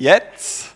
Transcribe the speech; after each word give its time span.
Jetzt. 0.00 0.70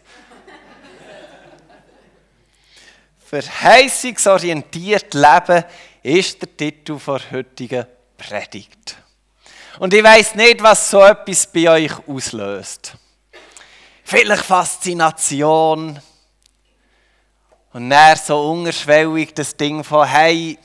Verheißungsorientiert 3.24 5.14
leben 5.14 5.64
ist 6.02 6.42
der 6.42 6.54
Titel 6.54 6.98
der 7.06 7.30
heutigen 7.30 7.86
Predigt. 8.18 8.98
Und 9.78 9.94
ich 9.94 10.04
weiß 10.04 10.34
nicht, 10.34 10.62
was 10.62 10.90
so 10.90 11.00
etwas 11.00 11.50
bei 11.50 11.70
euch 11.70 12.06
auslöst. 12.06 12.98
Vielleicht 14.04 14.44
Faszination. 14.44 15.98
Und 17.72 17.90
dann 17.90 18.18
so 18.18 18.50
unterschwellig 18.50 19.32
das 19.32 19.56
Ding 19.56 19.82
von, 19.82 20.06
hey, 20.06 20.58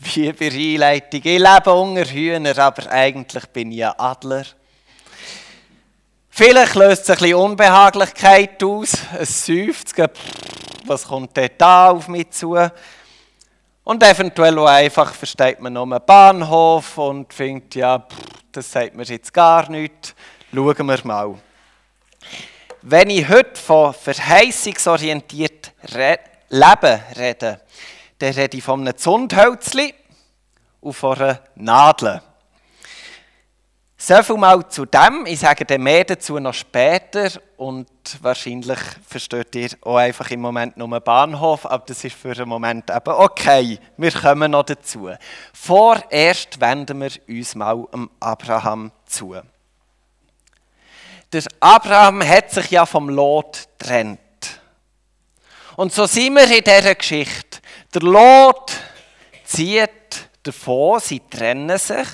wie 0.00 0.32
bei 0.34 0.48
Einleitung, 0.48 1.22
ich 1.24 1.38
lebe 1.38 1.72
unter 1.72 2.04
Hühner, 2.04 2.58
aber 2.58 2.92
eigentlich 2.92 3.46
bin 3.46 3.72
ich 3.72 3.86
ein 3.86 3.98
Adler. 3.98 4.44
Vielleicht 6.38 6.76
löst 6.76 7.02
es 7.02 7.10
ein 7.10 7.16
bisschen 7.16 7.34
Unbehaglichkeit 7.34 8.62
aus, 8.62 8.92
es 9.18 9.44
säuft, 9.44 9.92
was 10.86 11.04
kommt 11.04 11.36
denn 11.36 11.50
da 11.58 11.90
auf 11.90 12.06
mich 12.06 12.30
zu? 12.30 12.56
Und 13.82 14.02
eventuell 14.04 14.56
auch 14.60 14.68
einfach 14.68 15.12
versteht 15.14 15.58
man 15.58 15.72
nur 15.72 15.82
einen 15.82 16.06
Bahnhof 16.06 16.96
und 16.96 17.34
findet, 17.34 17.74
ja, 17.74 18.06
das 18.52 18.70
sagt 18.70 18.94
mir 18.94 19.02
jetzt 19.02 19.34
gar 19.34 19.68
nichts, 19.68 20.14
schauen 20.54 20.86
wir 20.86 21.00
mal. 21.02 21.34
Wenn 22.82 23.10
ich 23.10 23.28
heute 23.28 23.60
von 23.60 23.92
verheißungsorientiert 23.92 25.72
re 25.92 26.20
Leben 26.50 27.00
rede, 27.16 27.62
dann 28.20 28.32
rede 28.32 28.56
ich 28.56 28.62
von 28.62 28.82
einem 28.82 28.96
Zundhölzli 28.96 29.92
und 30.82 30.92
von 30.92 31.18
einer 31.18 31.40
Nadel. 31.56 32.22
So 34.00 34.22
viel 34.22 34.36
mal 34.36 34.66
zu 34.68 34.86
dem. 34.86 35.26
Ich 35.26 35.40
sage 35.40 35.64
dann 35.64 35.82
mehr 35.82 36.04
dazu 36.04 36.38
noch 36.38 36.54
später 36.54 37.32
und 37.56 37.88
wahrscheinlich 38.20 38.78
versteht 39.04 39.56
ihr 39.56 39.70
auch 39.80 39.96
einfach 39.96 40.30
im 40.30 40.40
Moment 40.40 40.76
nur 40.76 41.00
Bahnhof, 41.00 41.66
aber 41.66 41.84
das 41.84 42.04
ist 42.04 42.14
für 42.14 42.32
den 42.32 42.48
Moment 42.48 42.90
eben 42.90 43.12
okay. 43.12 43.80
Wir 43.96 44.12
kommen 44.12 44.52
noch 44.52 44.62
dazu. 44.62 45.10
Vorerst 45.52 46.60
wenden 46.60 47.00
wir 47.00 47.10
uns 47.28 47.56
mal 47.56 47.84
am 47.90 48.08
Abraham 48.20 48.92
zu. 49.04 49.34
Der 51.32 51.42
Abraham 51.58 52.22
hat 52.22 52.52
sich 52.52 52.70
ja 52.70 52.86
vom 52.86 53.08
Lot 53.08 53.66
getrennt. 53.80 54.20
Und 55.74 55.92
so 55.92 56.06
sind 56.06 56.34
wir 56.34 56.44
in 56.44 56.62
dieser 56.62 56.94
Geschichte. 56.94 57.58
Der 57.92 58.02
Lot 58.02 58.76
zieht 59.44 59.90
davon, 60.44 61.00
sie 61.00 61.20
trennen 61.28 61.76
sich 61.78 62.06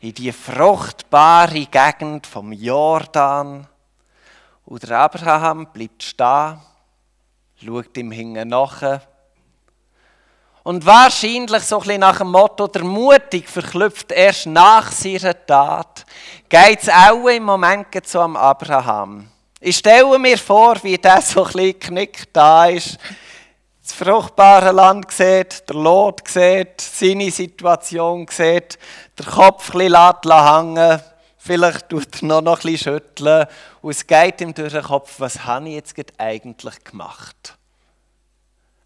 in 0.00 0.14
die 0.14 0.32
fruchtbare 0.32 1.66
Gegend 1.66 2.26
vom 2.26 2.52
Jordan. 2.52 3.66
Und 4.64 4.88
der 4.88 4.98
Abraham 4.98 5.66
bleibt 5.66 6.02
stehen, 6.02 6.58
schaut 7.62 7.96
ihm 7.96 8.10
hinten 8.10 8.48
nach. 8.48 9.00
Und 10.62 10.84
wahrscheinlich 10.86 11.62
so 11.64 11.78
ein 11.78 11.82
bisschen 11.82 12.00
nach 12.00 12.18
dem 12.18 12.30
Motto, 12.30 12.66
der 12.66 12.84
Mutig 12.84 13.48
verklüpft 13.48 14.12
erst 14.12 14.46
nach 14.46 14.90
seiner 14.92 15.34
Tat, 15.46 16.04
geht 16.48 16.82
es 16.82 16.88
auch 16.88 17.26
im 17.28 17.44
Moment 17.44 18.14
am 18.14 18.36
Abraham. 18.36 19.28
Ich 19.58 19.76
stelle 19.78 20.18
mir 20.18 20.38
vor, 20.38 20.82
wie 20.82 20.96
der 20.96 21.20
so 21.20 21.44
ein 21.44 21.52
bisschen 21.52 21.80
knickt 21.80 22.28
da 22.34 22.66
ist, 22.66 22.98
das 23.90 23.98
fruchtbare 23.98 24.72
Land 24.72 25.10
sieht, 25.10 25.68
der 25.68 25.76
Lot 25.76 26.26
sieht, 26.28 26.80
seine 26.80 27.30
Situation 27.30 28.26
sieht, 28.30 28.78
der 29.18 29.26
Kopf 29.26 29.74
ein 29.74 29.78
bisschen 29.78 30.56
hängen 30.56 31.00
vielleicht 31.42 31.88
tut 31.88 32.22
er 32.22 32.26
noch, 32.28 32.42
noch 32.42 32.58
ein 32.58 32.62
bisschen 32.62 32.94
schütteln 32.94 33.46
und 33.80 33.90
es 33.90 34.06
geht 34.06 34.40
ihm 34.40 34.54
durch 34.54 34.72
den 34.72 34.82
Kopf, 34.82 35.16
was 35.18 35.44
habe 35.44 35.68
ich 35.68 35.74
jetzt 35.74 35.94
eigentlich 36.18 36.84
gemacht? 36.84 37.56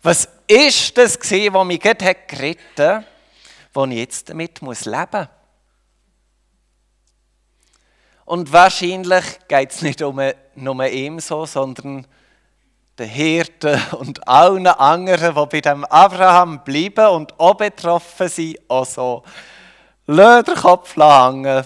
Was 0.02 0.28
ist 0.46 0.96
das 0.96 1.18
gewesen, 1.18 1.54
was 1.54 1.66
mich 1.66 1.80
gerade 1.80 2.16
geritten 2.26 2.96
hat, 2.96 3.04
wo 3.72 3.84
ich 3.86 3.96
jetzt 3.96 4.28
damit 4.28 4.60
leben 4.60 4.66
muss? 4.66 4.86
Und 8.24 8.52
wahrscheinlich 8.52 9.24
geht 9.48 9.72
es 9.72 9.82
nicht 9.82 10.00
nur 10.00 10.86
ihm 10.86 11.20
so, 11.20 11.44
sondern 11.44 12.06
den 12.98 13.08
Hirten 13.08 13.80
und 13.98 14.26
allen 14.28 14.66
anderen, 14.66 15.34
die 15.34 15.46
bei 15.46 15.60
dem 15.60 15.84
Abraham 15.84 16.62
bleiben 16.64 17.06
und 17.08 17.38
auch 17.38 17.54
betroffen 17.54 18.28
sind, 18.28 18.58
auch 18.68 18.86
so. 18.86 19.22
Lass 20.06 20.44
den 20.44 20.54
Kopf 20.54 20.96
hängen, 20.96 21.64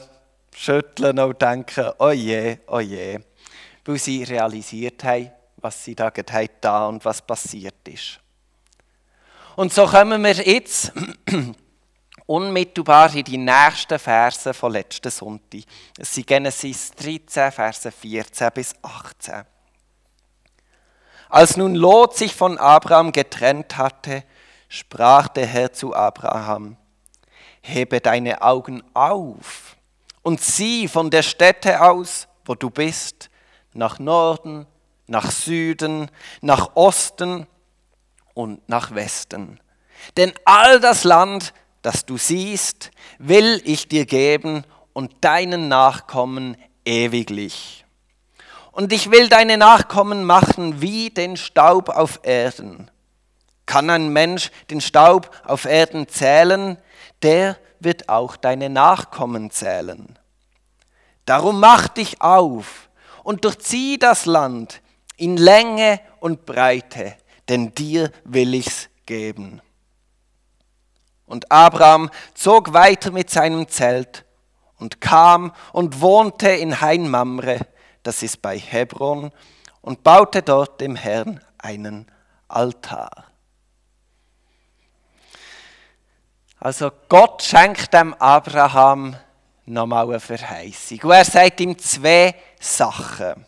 schütteln 0.54 1.18
und 1.18 1.40
denken, 1.40 1.90
oh 1.98 2.10
je, 2.10 2.58
oh 2.68 2.80
je. 2.80 3.18
Weil 3.84 3.98
sie 3.98 4.22
realisiert 4.22 5.02
haben, 5.04 5.30
was 5.56 5.84
sie 5.84 5.94
da 5.94 6.10
da 6.10 6.86
und 6.86 7.04
was 7.04 7.22
passiert 7.22 7.88
ist. 7.88 8.20
Und 9.56 9.72
so 9.72 9.86
kommen 9.86 10.22
wir 10.22 10.34
jetzt 10.34 10.92
unmittelbar 12.26 13.12
in 13.14 13.24
die 13.24 13.38
nächsten 13.38 13.98
Verse 13.98 14.54
von 14.54 14.72
letzten 14.72 15.10
Sonntag. 15.10 15.62
Es 15.98 16.14
sind 16.14 16.26
Genesis 16.26 16.92
13, 16.92 17.50
Verse 17.50 17.90
14 17.90 18.50
bis 18.54 18.74
18. 18.82 19.44
Als 21.28 21.56
nun 21.56 21.74
Lot 21.74 22.16
sich 22.16 22.34
von 22.34 22.58
Abraham 22.58 23.12
getrennt 23.12 23.76
hatte, 23.76 24.24
sprach 24.68 25.28
der 25.28 25.46
Herr 25.46 25.72
zu 25.72 25.94
Abraham, 25.94 26.76
hebe 27.60 28.00
deine 28.00 28.42
Augen 28.42 28.82
auf 28.94 29.76
und 30.22 30.40
sieh 30.40 30.88
von 30.88 31.10
der 31.10 31.22
Stätte 31.22 31.82
aus, 31.82 32.28
wo 32.44 32.54
du 32.54 32.70
bist, 32.70 33.30
nach 33.74 33.98
Norden, 33.98 34.66
nach 35.06 35.30
Süden, 35.30 36.10
nach 36.40 36.76
Osten 36.76 37.46
und 38.34 38.66
nach 38.68 38.94
Westen. 38.94 39.60
Denn 40.16 40.32
all 40.44 40.80
das 40.80 41.04
Land, 41.04 41.52
das 41.82 42.06
du 42.06 42.16
siehst, 42.16 42.90
will 43.18 43.60
ich 43.64 43.88
dir 43.88 44.06
geben 44.06 44.64
und 44.92 45.12
deinen 45.22 45.68
Nachkommen 45.68 46.56
ewiglich 46.84 47.84
und 48.78 48.92
ich 48.92 49.10
will 49.10 49.28
deine 49.28 49.56
Nachkommen 49.56 50.22
machen 50.22 50.80
wie 50.80 51.10
den 51.10 51.36
Staub 51.36 51.88
auf 51.88 52.20
Erden. 52.22 52.88
Kann 53.66 53.90
ein 53.90 54.10
Mensch 54.10 54.52
den 54.70 54.80
Staub 54.80 55.32
auf 55.44 55.64
Erden 55.64 56.06
zählen, 56.06 56.78
der 57.22 57.58
wird 57.80 58.08
auch 58.08 58.36
deine 58.36 58.70
Nachkommen 58.70 59.50
zählen. 59.50 60.16
Darum 61.24 61.58
mach 61.58 61.88
dich 61.88 62.22
auf 62.22 62.88
und 63.24 63.44
durchzieh 63.44 63.98
das 63.98 64.26
Land 64.26 64.80
in 65.16 65.36
Länge 65.36 65.98
und 66.20 66.46
Breite, 66.46 67.16
denn 67.48 67.74
dir 67.74 68.12
will 68.22 68.54
ich's 68.54 68.90
geben. 69.06 69.60
Und 71.26 71.50
Abraham 71.50 72.10
zog 72.32 72.72
weiter 72.74 73.10
mit 73.10 73.28
seinem 73.28 73.66
Zelt 73.66 74.24
und 74.78 75.00
kam 75.00 75.52
und 75.72 76.00
wohnte 76.00 76.50
in 76.50 76.80
Hein 76.80 77.08
Mamre, 77.08 77.66
das 78.02 78.22
ist 78.22 78.40
bei 78.42 78.58
Hebron, 78.58 79.30
und 79.80 80.02
baute 80.02 80.42
dort 80.42 80.80
dem 80.80 80.96
Herrn 80.96 81.40
einen 81.58 82.06
Altar. 82.48 83.24
Also 86.60 86.90
Gott 87.08 87.42
schenkt 87.42 87.94
dem 87.94 88.14
Abraham 88.14 89.16
nochmal 89.66 90.08
eine 90.08 90.20
Verheißung. 90.20 91.00
Und 91.02 91.12
er 91.12 91.24
sagt 91.24 91.60
ihm 91.60 91.78
zwei 91.78 92.34
Sachen. 92.58 93.46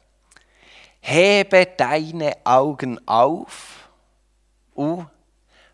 Hebe 1.00 1.66
deine 1.76 2.36
Augen 2.44 3.00
auf 3.08 3.88
und 4.74 5.08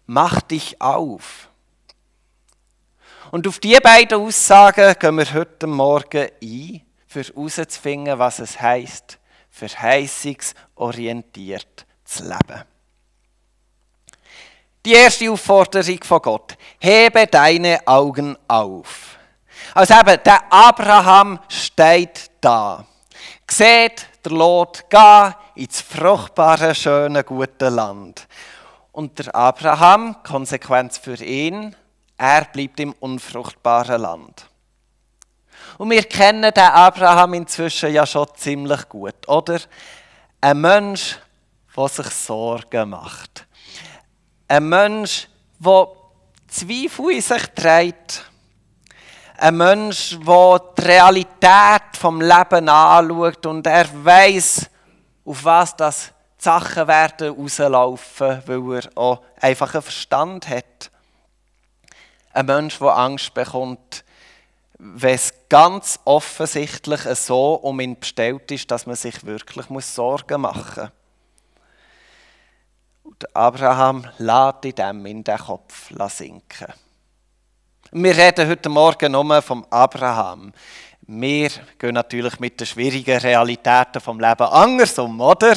mach 0.06 0.40
dich 0.42 0.80
auf. 0.80 1.50
Und 3.32 3.46
auf 3.46 3.58
diese 3.58 3.80
beiden 3.80 4.20
Aussagen 4.20 4.94
gehen 4.98 5.16
wir 5.16 5.34
heute 5.34 5.66
Morgen 5.66 6.28
ein 6.42 6.85
für 7.16 7.24
herauszufinden, 7.34 8.18
was 8.18 8.40
es 8.40 8.60
heisst, 8.60 9.18
verheißungsorientiert 9.48 11.86
zu 12.04 12.24
leben. 12.24 12.64
Die 14.84 14.92
erste 14.92 15.30
Aufforderung 15.30 16.04
von 16.04 16.20
Gott. 16.20 16.58
Hebe 16.78 17.26
deine 17.26 17.80
Augen 17.86 18.36
auf. 18.46 19.16
Also 19.74 19.94
eben, 19.94 20.20
der 20.24 20.52
Abraham 20.52 21.40
steht 21.48 22.30
da. 22.40 22.84
Seht 23.50 24.06
der 24.22 24.32
Lot 24.32 24.84
gehen 24.90 25.34
ins 25.54 25.80
fruchtbare, 25.80 26.74
schöne, 26.74 27.24
gute 27.24 27.70
Land. 27.70 28.28
Und 28.92 29.18
der 29.18 29.34
Abraham, 29.34 30.22
Konsequenz 30.22 30.98
für 30.98 31.16
ihn, 31.24 31.74
er 32.18 32.44
bleibt 32.44 32.78
im 32.78 32.92
unfruchtbaren 32.92 34.02
Land. 34.02 34.50
Und 35.78 35.90
wir 35.90 36.04
kennen 36.04 36.52
den 36.52 36.64
Abraham 36.64 37.34
inzwischen 37.34 37.92
ja 37.92 38.06
schon 38.06 38.28
ziemlich 38.34 38.88
gut, 38.88 39.28
oder? 39.28 39.60
Ein 40.40 40.60
Mensch, 40.60 41.18
der 41.76 41.88
sich 41.88 42.06
Sorgen 42.06 42.90
macht. 42.90 43.46
Ein 44.48 44.68
Mensch, 44.68 45.28
der 45.58 45.88
Zweifel 46.48 47.10
in 47.12 47.20
sich 47.20 47.42
trägt. 47.54 48.24
Ein 49.38 49.58
Mensch, 49.58 50.16
der 50.18 50.60
die 50.78 50.82
Realität 50.82 51.82
vom 51.98 52.22
Leben 52.22 52.68
anschaut 52.68 53.44
und 53.44 53.66
er 53.66 53.86
weiß, 54.04 54.70
auf 55.26 55.44
was 55.44 55.76
das 55.76 56.12
die 56.38 56.44
Sachen 56.44 56.88
werden 56.88 57.34
rauslaufen, 57.34 58.42
weil 58.46 58.78
er 58.78 58.90
auch 58.96 59.22
einfach 59.40 59.74
einen 59.74 59.82
Verstand 59.82 60.48
hat. 60.48 60.90
Ein 62.32 62.46
Mensch, 62.46 62.78
der 62.78 62.96
Angst 62.96 63.34
bekommt, 63.34 64.04
wenn 64.78 65.14
es 65.14 65.32
ganz 65.48 65.98
offensichtlich 66.04 67.00
so 67.18 67.54
um 67.54 67.80
ihn 67.80 67.98
bestellt 67.98 68.50
ist, 68.50 68.70
dass 68.70 68.86
man 68.86 68.96
sich 68.96 69.24
wirklich 69.24 69.66
Sorgen 69.84 70.42
machen 70.42 70.84
muss. 70.84 70.92
Und 73.04 73.36
Abraham 73.36 74.06
lässt 74.18 74.64
in 74.64 74.74
dem 74.74 75.06
in 75.06 75.24
den 75.24 75.38
Kopf 75.38 75.90
sinken. 76.10 76.72
Wir 77.92 78.16
reden 78.16 78.48
heute 78.48 78.68
Morgen 78.68 79.12
nur 79.12 79.40
vom 79.40 79.64
Abraham. 79.70 80.52
Wir 81.06 81.50
gehen 81.78 81.94
natürlich 81.94 82.40
mit 82.40 82.58
den 82.58 82.66
schwierigen 82.66 83.18
Realitäten 83.18 84.00
vom 84.00 84.18
Leben 84.18 84.42
anders 84.42 84.98
um, 84.98 85.20
oder? 85.20 85.56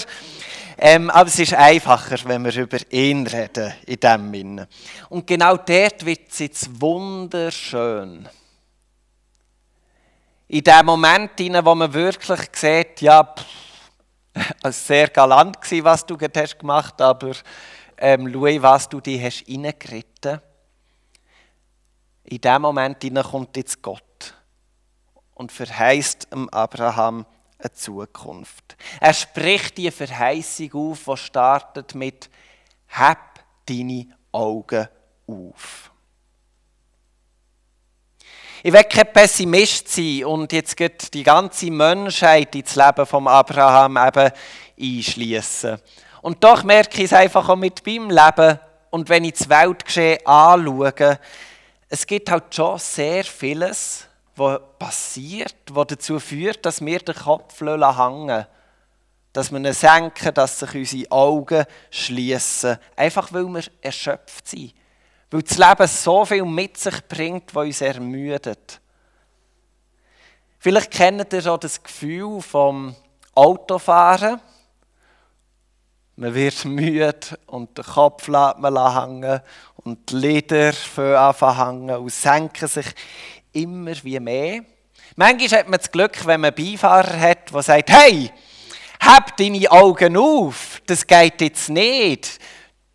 Ähm, 0.77 1.10
aber 1.10 1.27
es 1.27 1.39
ist 1.39 1.56
einfacher, 1.56 2.18
wenn 2.25 2.45
wir 2.45 2.56
über 2.56 2.77
ihn 2.92 3.25
reden, 3.25 3.74
in 3.86 4.00
dem 4.00 4.31
Sinne. 4.31 4.68
Und 5.10 5.27
genau 5.27 5.57
dort 5.57 6.06
wird 6.06 6.30
es 6.30 6.39
jetzt 6.39 6.80
wunderschön. 6.80 8.30
In 10.51 10.63
dem 10.63 10.86
Moment, 10.88 11.38
wo 11.38 11.75
man 11.75 11.94
wirklich 11.94 12.40
sieht, 12.54 13.01
ja, 13.01 13.36
es 14.63 14.88
sehr 14.88 15.07
galant 15.10 15.62
gewesen, 15.62 15.84
was 15.84 16.04
du 16.04 16.18
hast 16.36 16.57
gemacht, 16.57 17.00
aber 17.00 17.34
ähm, 17.98 18.31
schau, 18.34 18.63
was 18.63 18.90
du 18.90 19.00
dich 19.00 19.22
hast 19.22 19.48
reingeritten. 19.48 20.42
In 22.24 22.42
dem 22.42 22.62
Moment 22.63 23.04
kommt 23.30 23.57
jetzt 23.57 23.80
Gott 23.84 24.34
und 25.36 25.51
verheißt 25.51 26.30
Abraham 26.51 27.28
eine 27.60 27.72
Zukunft. 27.74 28.75
Er 29.00 29.13
spricht 29.13 29.78
die 29.78 29.92
Verheißung 29.92 30.74
auf, 30.74 31.04
die 31.06 31.18
startet 31.18 31.94
mit 31.94 32.28
Hab 32.88 33.44
deine 33.68 34.07
Augen 34.31 34.88
auf. 35.28 35.88
Ich 38.62 38.74
will 38.74 38.84
kein 38.84 39.14
Pessimist 39.14 39.88
sein 39.88 40.26
und 40.26 40.52
jetzt 40.52 40.76
geht 40.76 41.14
die 41.14 41.24
ganze 41.24 41.72
Menschheit 41.72 42.54
ins 42.56 42.76
Leben 42.76 43.06
von 43.06 43.26
Abraham 43.28 43.98
eben 43.98 44.32
einschließen. 44.78 45.78
Und 46.22 46.44
doch 46.44 46.64
merke 46.64 46.98
ich 46.98 47.06
es 47.06 47.14
einfach 47.14 47.48
auch 47.48 47.56
mit 47.56 47.86
meinem 47.86 48.10
Leben 48.10 48.60
und 48.90 49.08
wenn 49.08 49.24
ich 49.24 49.36
das 49.36 49.48
Weltgeschehen 49.48 50.26
anschaue, 50.26 51.20
es 51.88 52.06
gibt 52.06 52.30
halt 52.30 52.54
schon 52.54 52.78
sehr 52.80 53.24
vieles, 53.24 54.08
was 54.36 54.60
passiert, 54.78 55.56
was 55.72 55.88
dazu 55.88 56.20
führt, 56.20 56.66
dass 56.66 56.84
wir 56.84 57.00
den 57.00 57.16
Kopf 57.16 57.62
hängen 57.62 58.46
dass 59.32 59.52
wir 59.52 59.60
ihn 59.60 59.74
senken, 59.74 60.34
dass 60.34 60.60
sich 60.60 60.74
unsere 60.74 61.12
Augen 61.12 61.66
schließen, 61.92 62.78
einfach 62.96 63.32
weil 63.32 63.46
wir 63.46 63.64
erschöpft 63.82 64.48
sind. 64.48 64.74
Weil 65.31 65.44
das 65.44 65.58
Leben 65.58 65.88
so 65.88 66.26
viel 66.26 66.46
mit 66.46 66.78
sich 66.78 67.08
bringt, 67.08 67.54
was 67.54 67.66
uns 67.66 67.81
ermüdet. 67.81 68.81
Vielleicht 70.58 70.92
kennt 70.92 71.31
ihr 71.31 71.52
auch 71.52 71.60
das 71.60 71.81
Gefühl 71.81 72.42
vom 72.42 72.96
Autofahren. 73.36 74.42
Man 76.16 76.34
wird 76.34 76.66
müde 76.66 77.16
und 77.46 77.78
der 77.78 77.86
Kopf 77.86 78.28
lässt 78.28 78.58
man 78.58 78.94
hängen 78.94 79.40
und 79.76 80.10
die 80.12 80.16
Lider 80.16 80.74
anfangen 80.98 81.96
und 81.96 82.12
senken 82.12 82.68
sich 82.68 82.88
immer 83.54 83.94
wie 84.04 84.20
mehr. 84.20 84.64
Manchmal 85.16 85.60
hat 85.60 85.70
man 85.70 85.80
das 85.80 85.92
Glück, 85.92 86.25
wenn 86.25 86.42
man 86.42 86.54
einen 86.54 86.72
Beifahrer 86.72 87.20
hat, 87.20 87.54
der 87.54 87.64
sagt, 87.64 87.90
hey, 87.90 88.32
hab 89.00 89.38
deine 89.38 89.72
Augen 89.72 90.18
auf, 90.18 90.82
das 90.86 91.08
geht 91.08 91.40
jetzt 91.40 91.70
nicht 91.70 92.40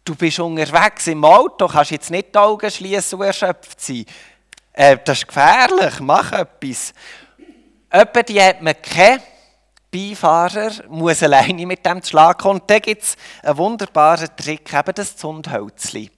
du 0.04 0.14
bist 0.14 0.38
unterwegs 0.38 1.06
im 1.06 1.24
Auto, 1.24 1.66
kannst 1.66 1.90
jetzt 1.90 2.10
nicht 2.10 2.34
die 2.34 2.38
Augen 2.38 2.70
schließen 2.70 3.18
und 3.18 3.26
erschöpft 3.26 3.80
sein. 3.80 4.04
Äh, 4.72 4.98
das 5.04 5.18
ist 5.18 5.28
gefährlich, 5.28 6.00
mach 6.00 6.32
etwas. 6.32 6.92
Etwa 7.90 8.22
die 8.22 8.42
hat 8.42 8.60
man 8.60 8.74
keinen 8.82 9.22
Beifahrer, 9.90 10.72
muss 10.88 11.22
alleine 11.22 11.66
mit 11.66 11.86
dem 11.86 12.02
Schlag 12.02 12.38
kommen. 12.38 12.60
Und 12.60 12.70
da 12.70 12.78
gibt 12.78 13.02
es 13.02 13.16
einen 13.42 13.56
wunderbaren 13.56 14.28
Trick, 14.36 14.72
eben 14.72 14.94
das 14.94 15.16
Zundhölzli. 15.16 16.10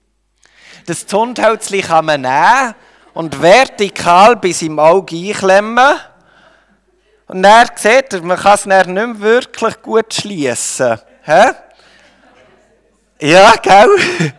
Das 0.87 1.07
Zundhölzli 1.07 1.83
kann 1.83 2.07
man 2.07 2.23
nehmen 2.23 2.75
und 3.13 3.41
vertikal 3.41 4.37
bis 4.37 4.63
im 4.63 4.79
Auge 4.79 5.17
einklemmen. 5.17 5.97
Und 7.27 7.43
dann 7.43 7.69
sieht 7.75 8.13
er, 8.13 8.23
man 8.23 8.39
kann 8.39 8.55
es 8.55 8.63
dann 8.63 8.95
nicht 8.95 9.07
mehr 9.07 9.21
wirklich 9.21 9.83
gut 9.83 10.15
schließen. 10.15 10.99
Ja, 13.21 13.55
gell? 13.63 14.35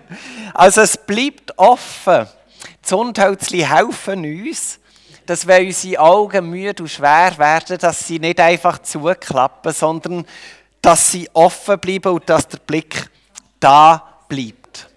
Also 0.53 0.81
es 0.81 0.97
bleibt 0.97 1.57
offen. 1.57 2.27
Die 2.63 2.81
Zundhölzli 2.83 3.61
helfen 3.61 4.23
uns, 4.23 4.79
dass 5.25 5.47
wenn 5.47 5.65
unsere 5.65 5.99
Augen 5.99 6.49
müde 6.49 6.83
und 6.83 6.89
schwer 6.89 7.37
werden, 7.37 7.79
dass 7.79 8.07
sie 8.07 8.19
nicht 8.19 8.39
einfach 8.39 8.79
zuklappen, 8.79 9.73
sondern 9.73 10.25
dass 10.81 11.11
sie 11.11 11.27
offen 11.33 11.79
bleiben 11.79 12.13
und 12.13 12.29
dass 12.29 12.47
der 12.47 12.59
Blick 12.59 13.09
da 13.59 14.21
bleibt. 14.27 14.87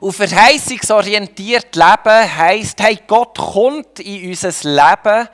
Und 0.00 0.12
verheißungsorientiert 0.12 1.74
leben 1.74 2.36
heisst, 2.36 2.80
hey, 2.82 2.98
Gott 3.06 3.38
kommt 3.38 4.00
in 4.00 4.28
unser 4.28 4.52
Leben. 4.68 5.28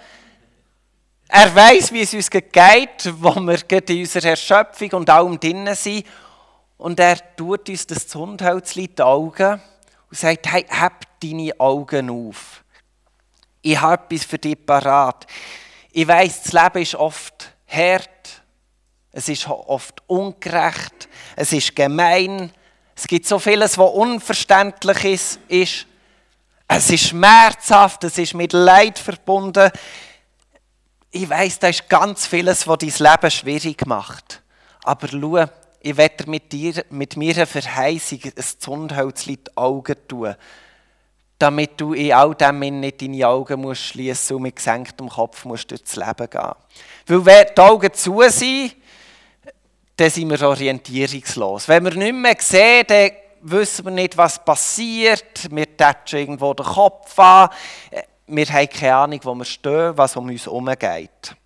Er 1.28 1.54
weiß, 1.54 1.92
wie 1.92 2.02
es 2.02 2.14
uns 2.14 2.30
geht, 2.30 3.12
wo 3.18 3.34
wir 3.34 3.58
in 3.88 4.00
unserer 4.00 4.30
Erschöpfung 4.30 4.92
und 4.92 5.10
allem 5.10 5.40
drinnen 5.40 5.74
sind 5.74 6.04
und 6.82 6.98
er 6.98 7.16
tut 7.36 7.68
uns 7.68 7.86
das 7.86 8.08
Zundhölzli 8.08 8.86
in 8.86 8.94
die 8.96 9.02
Augen 9.02 9.62
und 10.10 10.18
sagt, 10.18 10.50
hey, 10.50 10.66
hab 10.68 11.06
deine 11.20 11.52
Augen 11.60 12.10
auf. 12.10 12.64
Ich 13.60 13.80
habe 13.80 14.02
etwas 14.02 14.26
für 14.26 14.38
dich 14.38 14.66
parat. 14.66 15.24
Ich 15.92 16.08
weiß, 16.08 16.42
das 16.42 16.52
Leben 16.52 16.82
ist 16.82 16.96
oft 16.96 17.54
hart, 17.68 18.42
es 19.12 19.28
ist 19.28 19.46
oft 19.48 20.02
ungerecht, 20.08 21.08
es 21.36 21.52
ist 21.52 21.76
gemein, 21.76 22.52
es 22.96 23.06
gibt 23.06 23.28
so 23.28 23.38
vieles, 23.38 23.78
was 23.78 23.92
unverständlich 23.92 25.38
ist. 25.48 25.86
Es 26.66 26.90
ist 26.90 27.06
schmerzhaft, 27.06 28.02
es 28.02 28.18
ist 28.18 28.34
mit 28.34 28.52
Leid 28.52 28.98
verbunden. 28.98 29.70
Ich 31.12 31.30
weiß, 31.30 31.60
da 31.60 31.68
ist 31.68 31.88
ganz 31.88 32.26
vieles, 32.26 32.66
was 32.66 32.78
dein 32.78 33.12
Leben 33.12 33.30
schwierig 33.30 33.86
macht. 33.86 34.42
Aber 34.82 35.06
schau, 35.06 35.46
ich 35.84 35.96
werde 35.96 36.30
mit, 36.30 36.52
dir, 36.52 36.84
mit 36.90 37.16
mir 37.16 37.34
eine 37.34 37.46
Verheißung, 37.46 38.20
ein 38.24 38.44
Zundholz 38.58 39.26
in 39.26 39.34
die 39.34 39.56
Augen 39.56 39.96
tun, 40.06 40.34
damit 41.38 41.80
du 41.80 41.92
in 41.92 42.12
all 42.12 42.34
dem 42.36 42.60
nicht 42.80 43.02
deine 43.02 43.26
Augen 43.26 43.60
musst 43.60 43.82
schließen 43.82 44.36
und 44.36 44.42
mit 44.42 44.56
gesenktem 44.56 45.08
Kopf 45.08 45.44
musst 45.44 45.70
durchs 45.72 45.96
Leben 45.96 46.30
gehen. 46.30 46.52
Weil 47.06 47.24
wenn 47.26 47.46
die 47.56 47.60
Augen 47.60 47.92
zu 47.92 48.22
sind, 48.28 48.76
dann 49.96 50.10
sind 50.10 50.30
wir 50.30 50.48
orientierungslos. 50.48 51.66
Wenn 51.66 51.84
wir 51.84 51.94
nicht 51.94 52.14
mehr 52.14 52.36
sehen, 52.38 52.84
dann 52.86 53.10
wissen 53.42 53.84
wir 53.84 53.92
nicht, 53.92 54.16
was 54.16 54.42
passiert. 54.44 55.48
Wir 55.50 55.76
tätschen 55.76 56.20
irgendwo 56.20 56.54
den 56.54 56.64
Kopf 56.64 57.18
an. 57.18 57.48
Wir 58.28 58.46
haben 58.46 58.68
keine 58.68 58.94
Ahnung, 58.94 59.20
wo 59.24 59.34
wir 59.34 59.44
stehen, 59.44 59.96
was 59.96 60.16
um 60.16 60.28
uns 60.28 60.46
herum 60.46 60.72
geht. 60.78 61.36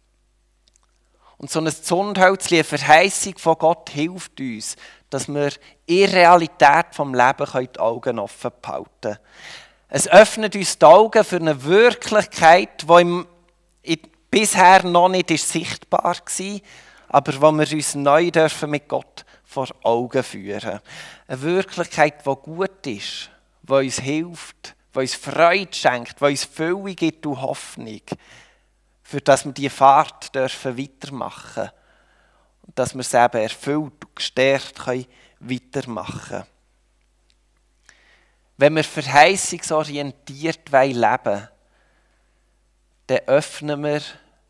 Und 1.38 1.50
so 1.50 1.60
ein 1.60 1.68
Zundhölzchen, 1.68 2.56
eine 2.56 2.64
Verheißung 2.64 3.36
von 3.38 3.58
Gott 3.58 3.90
hilft 3.90 4.40
uns, 4.40 4.76
dass 5.10 5.28
wir 5.28 5.50
in 5.86 6.10
Realität 6.10 6.86
vom 6.92 7.14
Leben 7.14 7.46
die 7.74 7.78
Augen 7.78 8.18
offen 8.18 8.50
behalten 8.60 8.90
können. 9.00 9.18
Es 9.88 10.08
öffnet 10.08 10.56
uns 10.56 10.78
die 10.78 10.84
Augen 10.84 11.24
für 11.24 11.36
eine 11.36 11.62
Wirklichkeit, 11.62 12.84
die 12.88 13.26
bisher 14.30 14.82
noch 14.82 15.08
nicht 15.08 15.30
ist 15.30 15.48
sichtbar 15.48 16.04
war, 16.04 16.60
aber 17.08 17.40
wo 17.40 17.52
wir 17.52 17.72
uns 17.72 17.94
neu 17.94 18.30
dürfen 18.30 18.70
mit 18.70 18.88
Gott 18.88 19.24
vor 19.44 19.68
Augen 19.82 20.22
führen. 20.22 20.80
Eine 21.28 21.42
Wirklichkeit, 21.42 22.26
die 22.26 22.34
gut 22.34 22.86
ist, 22.86 23.30
die 23.62 23.72
uns 23.72 24.00
hilft, 24.00 24.74
die 24.94 24.98
uns 24.98 25.14
Freude 25.14 25.72
schenkt, 25.72 26.20
die 26.20 26.24
uns 26.24 26.44
Fülle 26.44 26.94
gibt 26.94 27.24
und 27.24 27.40
Hoffnung 27.40 28.02
für 29.06 29.20
dass 29.20 29.44
wir 29.44 29.52
diese 29.52 29.70
Fahrt 29.70 30.34
dürfen 30.34 30.76
weitermachen. 30.76 31.70
Und 32.62 32.76
dass 32.76 32.92
wir 32.92 33.02
es 33.02 33.14
eben 33.14 33.40
erfüllt 33.40 34.04
und 34.04 34.16
gestärkt 34.16 34.74
können 34.74 35.06
weitermachen. 35.38 36.42
Wenn 38.56 38.74
wir 38.74 38.82
verheißungsorientiert 38.82 40.72
leben 40.72 41.24
wollen, 41.24 41.48
dann 43.06 43.18
öffnen 43.26 43.84
wir 43.84 44.02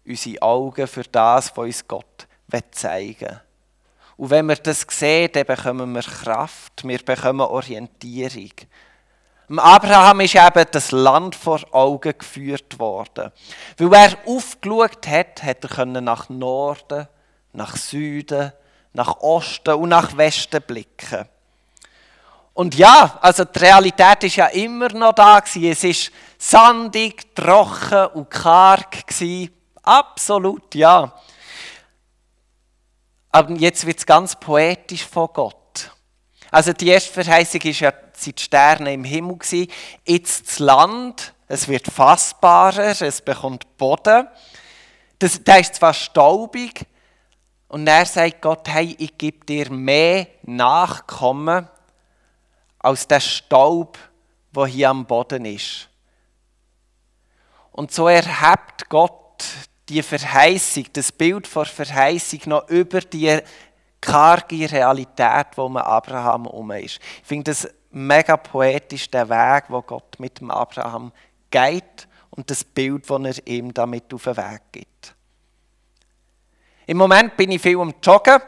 unsere 0.06 0.40
Augen 0.40 0.86
für 0.86 1.04
das, 1.04 1.54
was 1.54 1.64
uns 1.66 1.86
Gott 1.86 2.26
zeigen 2.70 3.28
will. 3.28 3.40
Und 4.16 4.30
wenn 4.30 4.46
wir 4.46 4.56
das 4.56 4.86
sehen, 4.88 5.32
dann 5.34 5.44
bekommen 5.44 5.92
wir 5.92 6.02
Kraft, 6.02 6.82
wir 6.82 7.04
bekommen 7.04 7.42
Orientierung. 7.42 8.52
Abraham 9.48 10.20
ist 10.20 10.34
eben 10.34 10.66
das 10.70 10.90
Land 10.90 11.36
vor 11.36 11.60
Augen 11.72 12.14
geführt 12.18 12.78
worden. 12.78 13.30
Weil 13.78 13.92
er 13.94 14.18
aufgeschaut 14.26 15.06
hat, 15.06 15.42
hat 15.42 15.64
er 15.78 15.86
nach 15.86 16.28
Norden, 16.28 17.06
nach 17.52 17.76
Süden, 17.76 18.52
nach 18.92 19.20
Osten 19.20 19.74
und 19.74 19.90
nach 19.90 20.16
Westen 20.16 20.62
blicken. 20.62 21.28
Und 22.54 22.74
ja, 22.74 23.18
also 23.20 23.44
die 23.44 23.58
Realität 23.58 24.24
ist 24.24 24.36
ja 24.36 24.46
immer 24.46 24.88
noch 24.88 25.12
da. 25.12 25.38
Es 25.38 25.84
ist 25.84 26.10
sandig, 26.38 27.34
trocken 27.34 28.06
und 28.14 28.30
karg 28.30 29.06
gewesen. 29.06 29.52
Absolut, 29.82 30.74
ja. 30.74 31.12
Aber 33.30 33.52
jetzt 33.52 33.86
wird 33.86 33.98
es 33.98 34.06
ganz 34.06 34.34
poetisch 34.34 35.04
von 35.04 35.28
Gott. 35.32 35.92
Also 36.50 36.72
die 36.72 36.88
erste 36.88 37.12
Verheißung 37.12 37.60
ist 37.60 37.80
ja, 37.80 37.92
sind 38.22 38.38
die 38.38 38.42
Sterne 38.44 38.92
im 38.92 39.04
Himmel 39.04 39.38
gewesen. 39.38 39.70
Jetzt 40.04 40.46
das 40.48 40.58
Land, 40.58 41.34
es 41.48 41.68
wird 41.68 41.86
fassbarer, 41.86 43.00
es 43.00 43.20
bekommt 43.20 43.76
Boden. 43.76 44.26
Das, 45.18 45.42
der 45.42 45.60
ist 45.60 45.76
zwar 45.76 45.94
staubig, 45.94 46.86
und 47.68 47.86
dann 47.86 48.06
sagt 48.06 48.42
Gott, 48.42 48.68
hey, 48.68 48.94
ich 48.98 49.18
gebe 49.18 49.44
dir 49.44 49.70
mehr 49.70 50.28
Nachkommen 50.42 51.68
als 52.78 53.08
der 53.08 53.20
Staub, 53.20 53.98
wo 54.52 54.66
hier 54.66 54.90
am 54.90 55.04
Boden 55.04 55.44
ist. 55.44 55.88
Und 57.72 57.92
so 57.92 58.08
erhebt 58.08 58.88
Gott 58.88 59.44
die 59.88 60.02
Verheißung, 60.02 60.86
das 60.92 61.12
Bild 61.12 61.46
von 61.46 61.66
Verheißung 61.66 62.40
noch 62.46 62.68
über 62.68 63.00
die 63.00 63.40
karge 64.00 64.70
Realität, 64.70 65.48
wo 65.56 65.68
man 65.68 65.82
Abraham 65.82 66.46
um 66.46 66.70
ist. 66.70 67.00
Ich 67.22 67.26
finde 67.28 67.50
das 67.50 67.68
mega 67.96 68.36
poetisch, 68.36 69.10
der 69.10 69.28
Weg, 69.28 69.64
wo 69.68 69.80
Gott 69.80 70.18
mit 70.18 70.40
dem 70.40 70.50
Abraham 70.50 71.12
geht 71.50 72.06
und 72.30 72.50
das 72.50 72.62
Bild, 72.62 73.08
das 73.08 73.38
er 73.38 73.46
ihm 73.46 73.72
damit 73.72 74.12
auf 74.12 74.24
den 74.24 74.36
Weg 74.36 74.60
gibt. 74.72 75.14
Im 76.86 76.98
Moment 76.98 77.36
bin 77.36 77.50
ich 77.50 77.62
viel 77.62 77.80
am 77.80 77.94
Joggen 78.02 78.40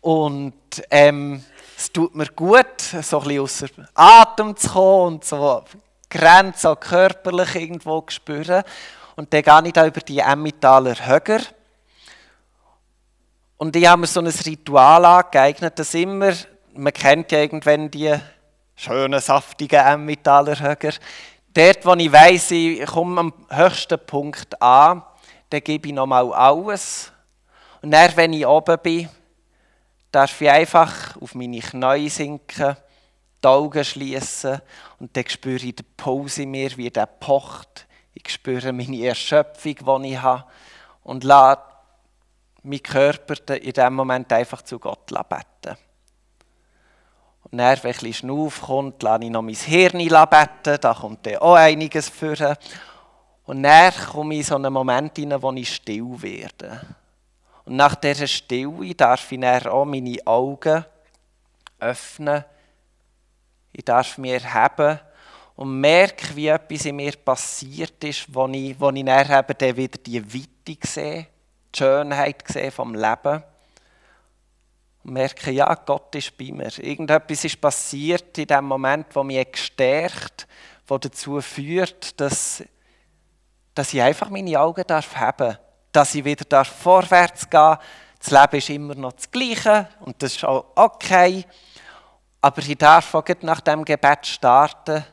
und 0.00 0.54
ähm, 0.90 1.42
es 1.76 1.92
tut 1.92 2.14
mir 2.14 2.26
gut, 2.26 2.80
so 2.80 3.20
ein 3.20 3.24
bisschen 3.24 3.40
außer 3.40 3.68
Atem 3.94 4.56
zu 4.56 4.68
kommen 4.68 5.14
und 5.14 5.24
so 5.24 5.64
Grenzen 6.10 6.66
auch 6.66 6.80
körperlich 6.80 7.54
irgendwo 7.54 8.00
zu 8.00 8.16
spüren. 8.16 8.64
Und 9.14 9.32
dann 9.32 9.42
gehe 9.42 9.66
ich 9.66 9.72
da 9.72 9.86
über 9.86 10.00
die 10.00 10.18
Emmentaler 10.18 10.96
Höger. 11.06 11.40
Und 13.56 13.76
ich 13.76 13.86
habe 13.86 14.00
mir 14.00 14.06
so 14.08 14.20
ein 14.20 14.26
Ritual 14.26 15.04
angeeignet, 15.04 15.78
dass 15.78 15.94
immer, 15.94 16.32
man 16.74 16.92
kennt 16.92 17.30
ja 17.30 17.38
irgendwann 17.38 17.90
die 17.90 18.18
schönen, 18.80 19.20
saftigen 19.20 19.84
Emmentaler 19.84 20.58
Höger, 20.58 20.92
dort, 21.52 21.84
wo 21.84 21.92
ich 21.96 22.10
weiss, 22.10 22.50
ich 22.50 22.86
komme 22.86 23.20
am 23.20 23.34
höchsten 23.50 23.98
Punkt 24.06 24.60
an, 24.62 25.02
dann 25.50 25.60
gebe 25.60 25.88
ich 25.88 25.94
nochmal 25.94 26.32
alles. 26.32 27.12
Und 27.82 27.90
dann, 27.90 28.16
wenn 28.16 28.32
ich 28.32 28.46
oben 28.46 28.78
bin, 28.82 29.08
darf 30.10 30.40
ich 30.40 30.48
einfach 30.48 31.20
auf 31.20 31.34
meine 31.34 31.60
Knie 31.60 32.08
sinken, 32.08 32.74
die 33.44 33.48
Augen 33.48 33.84
schließen 33.84 34.62
und 34.98 35.14
dann 35.14 35.28
spüre 35.28 35.56
ich 35.56 35.76
den 35.76 35.86
Puls 35.98 36.38
in 36.38 36.50
mir, 36.50 36.74
wie 36.78 36.88
der 36.88 37.04
pocht. 37.04 37.86
Ich 38.14 38.32
spüre 38.32 38.72
meine 38.72 39.04
Erschöpfung, 39.04 40.02
die 40.02 40.12
ich 40.12 40.22
habe 40.22 40.44
und 41.02 41.24
lasse 41.24 41.60
meinen 42.62 42.82
Körper 42.82 43.56
in 43.56 43.72
diesem 43.72 43.94
Moment 43.94 44.32
einfach 44.32 44.62
zu 44.62 44.78
Gott 44.78 45.06
beten. 45.06 45.76
Und 47.50 47.58
dann, 47.58 47.76
wenn 47.82 47.90
ein 47.90 47.92
bisschen 47.92 48.12
Schnauf 48.12 48.62
kommt, 48.62 49.02
lasse 49.02 49.24
ich 49.24 49.30
noch 49.30 49.42
mein 49.42 49.54
Hirn 49.54 49.98
beten, 49.98 50.80
da 50.80 50.94
kommt 50.94 51.26
dann 51.26 51.36
auch 51.36 51.54
einiges 51.54 52.08
vor. 52.08 52.56
Und 53.44 53.62
dann 53.64 53.92
komme 54.12 54.34
ich 54.34 54.40
in 54.40 54.46
so 54.46 54.54
einen 54.54 54.72
Moment 54.72 55.16
hinein, 55.16 55.42
wo 55.42 55.52
ich 55.52 55.74
still 55.74 56.22
werde. 56.22 56.80
Und 57.64 57.76
nach 57.76 57.96
dieser 57.96 58.28
Stille 58.28 58.94
darf 58.94 59.32
ich 59.32 59.40
dann 59.40 59.66
auch 59.66 59.84
meine 59.84 60.16
Augen 60.24 60.84
öffnen. 61.80 62.44
Ich 63.72 63.84
darf 63.84 64.18
mich 64.18 64.44
erheben 64.44 65.00
und 65.56 65.80
merke, 65.80 66.34
wie 66.36 66.48
etwas 66.48 66.84
in 66.84 66.96
mir 66.96 67.12
passiert 67.16 68.02
ist, 68.04 68.32
wo 68.34 68.46
ich, 68.48 68.78
wo 68.78 68.90
ich 68.90 69.04
dann 69.04 69.44
eben 69.48 69.76
wieder 69.76 69.98
die 69.98 70.34
Weite 70.34 70.86
sehe, 70.86 71.26
die 71.74 71.78
Schönheit 71.78 72.44
sehe 72.46 72.70
vom 72.70 72.94
Leben. 72.94 73.42
Und 75.04 75.12
merke, 75.12 75.50
ja, 75.50 75.74
Gott 75.74 76.14
ist 76.14 76.36
bei 76.36 76.52
mir. 76.52 76.70
Irgendetwas 76.78 77.44
ist 77.44 77.60
passiert 77.60 78.36
in 78.38 78.46
dem 78.46 78.64
Moment, 78.64 79.06
wo 79.14 79.22
mich 79.22 79.50
gestärkt, 79.50 80.46
wo 80.86 80.98
dazu 80.98 81.40
führt, 81.40 82.20
dass, 82.20 82.62
dass 83.74 83.94
ich 83.94 84.02
einfach 84.02 84.28
meine 84.28 84.60
Augen 84.60 84.84
darf 84.86 85.16
haben 85.16 85.36
darf 85.38 85.58
dass 85.92 86.14
ich 86.14 86.24
wieder 86.24 86.64
vorwärts 86.64 87.48
gehen 87.48 87.50
darf. 87.50 87.78
Das 88.18 88.30
Leben 88.30 88.56
ist 88.56 88.70
immer 88.70 88.94
noch 88.94 89.12
das 89.12 89.30
Gleiche 89.30 89.88
und 90.00 90.22
das 90.22 90.36
ist 90.36 90.44
auch 90.44 90.66
okay. 90.74 91.44
Aber 92.42 92.62
ich 92.62 92.76
darf 92.76 93.14
auch 93.14 93.24
nach 93.42 93.60
dem 93.60 93.84
Gebet 93.84 94.26
starten. 94.26 95.04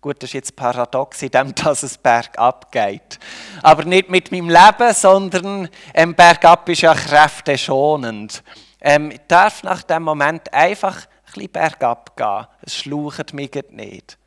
Gut, 0.00 0.22
das 0.22 0.30
ist 0.30 0.34
jetzt 0.34 0.56
paradox, 0.56 1.22
in 1.22 1.30
dem, 1.30 1.54
dass 1.54 1.82
es 1.82 1.96
bergab 1.96 2.70
geht. 2.70 3.18
Aber 3.62 3.84
nicht 3.84 4.10
mit 4.10 4.30
meinem 4.30 4.48
Leben, 4.48 4.94
sondern 4.94 5.68
ähm, 5.94 6.14
bergab 6.14 6.68
ist 6.68 6.82
ja 6.82 6.94
kräfteschonend. 6.94 8.42
Ähm, 8.80 9.10
ich 9.10 9.20
darf 9.28 9.62
nach 9.62 9.82
dem 9.82 10.02
Moment 10.02 10.52
einfach 10.52 10.96
ein 10.96 11.32
bisschen 11.34 11.52
bergab 11.52 12.16
gehen. 12.16 12.46
Es 12.62 12.76
schlaucht 12.76 13.32
mich 13.32 13.50
nicht. 13.70 14.18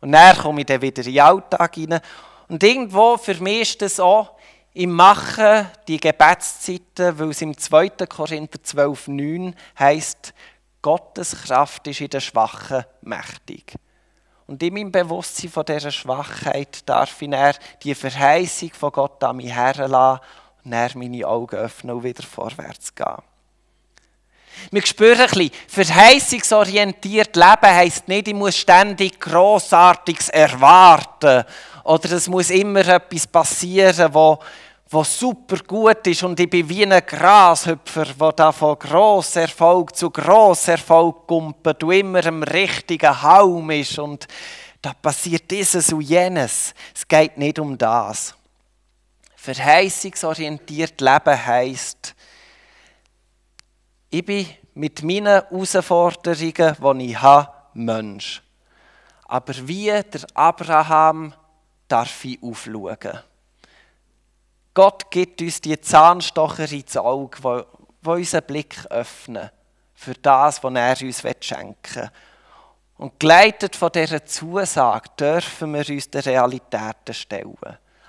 Und 0.00 0.12
dann 0.12 0.36
komme 0.36 0.60
ich 0.60 0.66
dann 0.66 0.82
wieder 0.82 1.04
in 1.04 1.12
den 1.12 1.20
Alltag 1.20 1.76
rein. 1.76 2.00
Und 2.48 2.62
irgendwo, 2.62 3.16
für 3.16 3.34
mich 3.42 3.62
ist 3.62 3.82
das 3.82 4.00
auch, 4.00 4.32
im 4.74 4.92
Machen 4.92 5.66
die 5.88 5.98
Gebetszeiten, 5.98 7.18
weil 7.18 7.30
es 7.30 7.40
im 7.40 7.56
2. 7.56 7.88
Korinther 8.06 8.58
12,9 8.58 9.54
heißt, 9.78 10.34
Gottes 10.82 11.44
Kraft 11.44 11.86
ist 11.88 12.02
in 12.02 12.10
der 12.10 12.20
Schwachen 12.20 12.84
mächtig. 13.00 13.74
Und 14.46 14.62
in 14.62 14.74
meinem 14.74 14.92
Bewusstsein 14.92 15.50
von 15.50 15.64
dieser 15.64 15.90
Schwachheit 15.90 16.88
darf 16.88 17.20
ich 17.20 17.30
dann 17.30 17.54
die 17.82 17.94
Verheißung 17.94 18.70
von 18.74 18.92
Gott 18.92 19.24
an 19.24 19.38
mich 19.38 19.50
herlassen 19.50 20.20
und 20.62 20.70
dann 20.70 20.90
meine 20.94 21.26
Augen 21.26 21.56
öffnen 21.56 21.96
und 21.96 22.04
wieder 22.04 22.22
vorwärts 22.22 22.94
gehen. 22.94 23.22
Wir 24.70 24.84
spüren 24.84 25.20
ein 25.20 25.28
bisschen, 25.28 25.50
verheißungsorientiert 25.68 27.36
leben 27.36 27.56
heisst 27.62 28.08
nicht, 28.08 28.28
ich 28.28 28.34
muss 28.34 28.56
ständig 28.56 29.20
Grossartiges 29.20 30.28
erwarten 30.30 31.44
oder 31.84 32.12
es 32.12 32.28
muss 32.28 32.50
immer 32.50 32.86
etwas 32.86 33.26
passieren, 33.26 34.12
wo 34.12 34.38
was 34.90 35.18
super 35.18 35.58
gut 35.66 36.06
ist 36.06 36.22
und 36.22 36.38
ich 36.38 36.48
bin 36.48 36.68
wie 36.68 36.86
ein 36.86 37.04
Grashüpfer, 37.04 38.04
der 38.04 38.32
da 38.32 38.52
von 38.52 38.78
Grosserfolg 38.78 39.96
zu 39.96 40.10
Grosserfolg 40.10 41.26
kumpelt 41.26 41.82
und 41.82 41.92
immer 41.92 42.24
im 42.24 42.42
richtigen 42.42 43.22
Haum 43.22 43.70
ist 43.70 43.98
und 43.98 44.28
da 44.80 44.92
passiert 44.94 45.50
dieses 45.50 45.92
und 45.92 46.02
jenes. 46.02 46.72
Es 46.94 47.06
geht 47.06 47.36
nicht 47.36 47.58
um 47.58 47.76
das. 47.76 48.34
Verheißungsorientiert 49.34 51.00
Leben 51.00 51.46
heisst, 51.46 52.14
ich 54.10 54.24
bin 54.24 54.46
mit 54.74 55.02
meinen 55.02 55.26
Herausforderungen, 55.26 57.00
die 57.00 57.10
ich 57.10 57.20
habe, 57.20 57.52
Mensch. 57.74 58.42
Aber 59.24 59.54
wie 59.66 59.86
der 59.86 60.26
Abraham 60.34 61.34
darf 61.88 62.24
ich 62.24 62.42
aufschauen. 62.42 63.20
Gott 64.74 65.10
gibt 65.10 65.40
uns 65.40 65.60
die 65.60 65.80
Zahnstocher 65.80 66.70
ins 66.70 66.96
Auge, 66.96 67.64
die 68.02 68.08
unseren 68.08 68.44
Blick 68.44 68.84
öffnen 68.90 69.50
für 69.94 70.14
das, 70.14 70.62
was 70.62 70.74
er 70.74 71.06
uns 71.06 71.22
schenken 71.40 71.94
will. 71.94 72.10
Und 72.98 73.18
geleitet 73.20 73.76
von 73.76 73.90
dieser 73.92 74.24
Zusage 74.24 75.10
dürfen 75.18 75.74
wir 75.74 75.88
uns 75.88 76.10
der 76.10 76.24
Realitäten 76.24 77.14
stellen. 77.14 77.56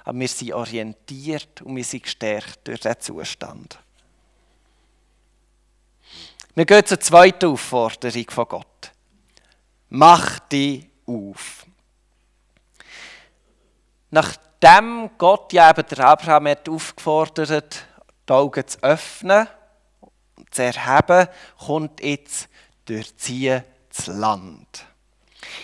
Aber 0.04 0.20
wir 0.20 0.28
sind 0.28 0.54
orientiert 0.54 1.62
und 1.62 1.76
wir 1.76 1.84
sind 1.84 2.04
gestärkt 2.04 2.68
durch 2.68 2.80
diesen 2.80 3.00
Zustand. 3.00 3.80
Wir 6.58 6.66
gehen 6.66 6.84
zur 6.88 7.00
zweiten 7.00 7.52
Aufforderung 7.52 8.26
von 8.32 8.48
Gott. 8.48 8.92
Mach 9.90 10.40
dich 10.40 10.88
auf. 11.06 11.68
Nach 14.10 14.36
dem 14.64 15.12
Gott 15.20 15.54
ja 15.54 15.70
eben 15.70 15.86
der 15.88 16.00
Abraham 16.00 16.48
hat 16.48 16.68
aufgefordert, 16.68 17.86
die 18.28 18.34
Augen 18.34 18.68
zu 18.68 18.82
öffnen 18.82 19.48
und 20.36 20.52
zu 20.52 20.64
erheben, 20.64 21.28
kommt 21.64 22.04
jetzt 22.04 22.50
durchziehen 22.86 23.64
das 23.96 24.08
Land. 24.08 24.84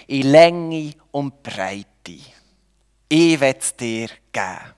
In 0.05 0.27
Länge 0.27 0.93
und 1.09 1.41
Breite. 1.41 2.19
Ich 3.09 3.39
will 3.39 3.55
es 3.59 3.75
dir 3.75 4.09
geben. 4.31 4.73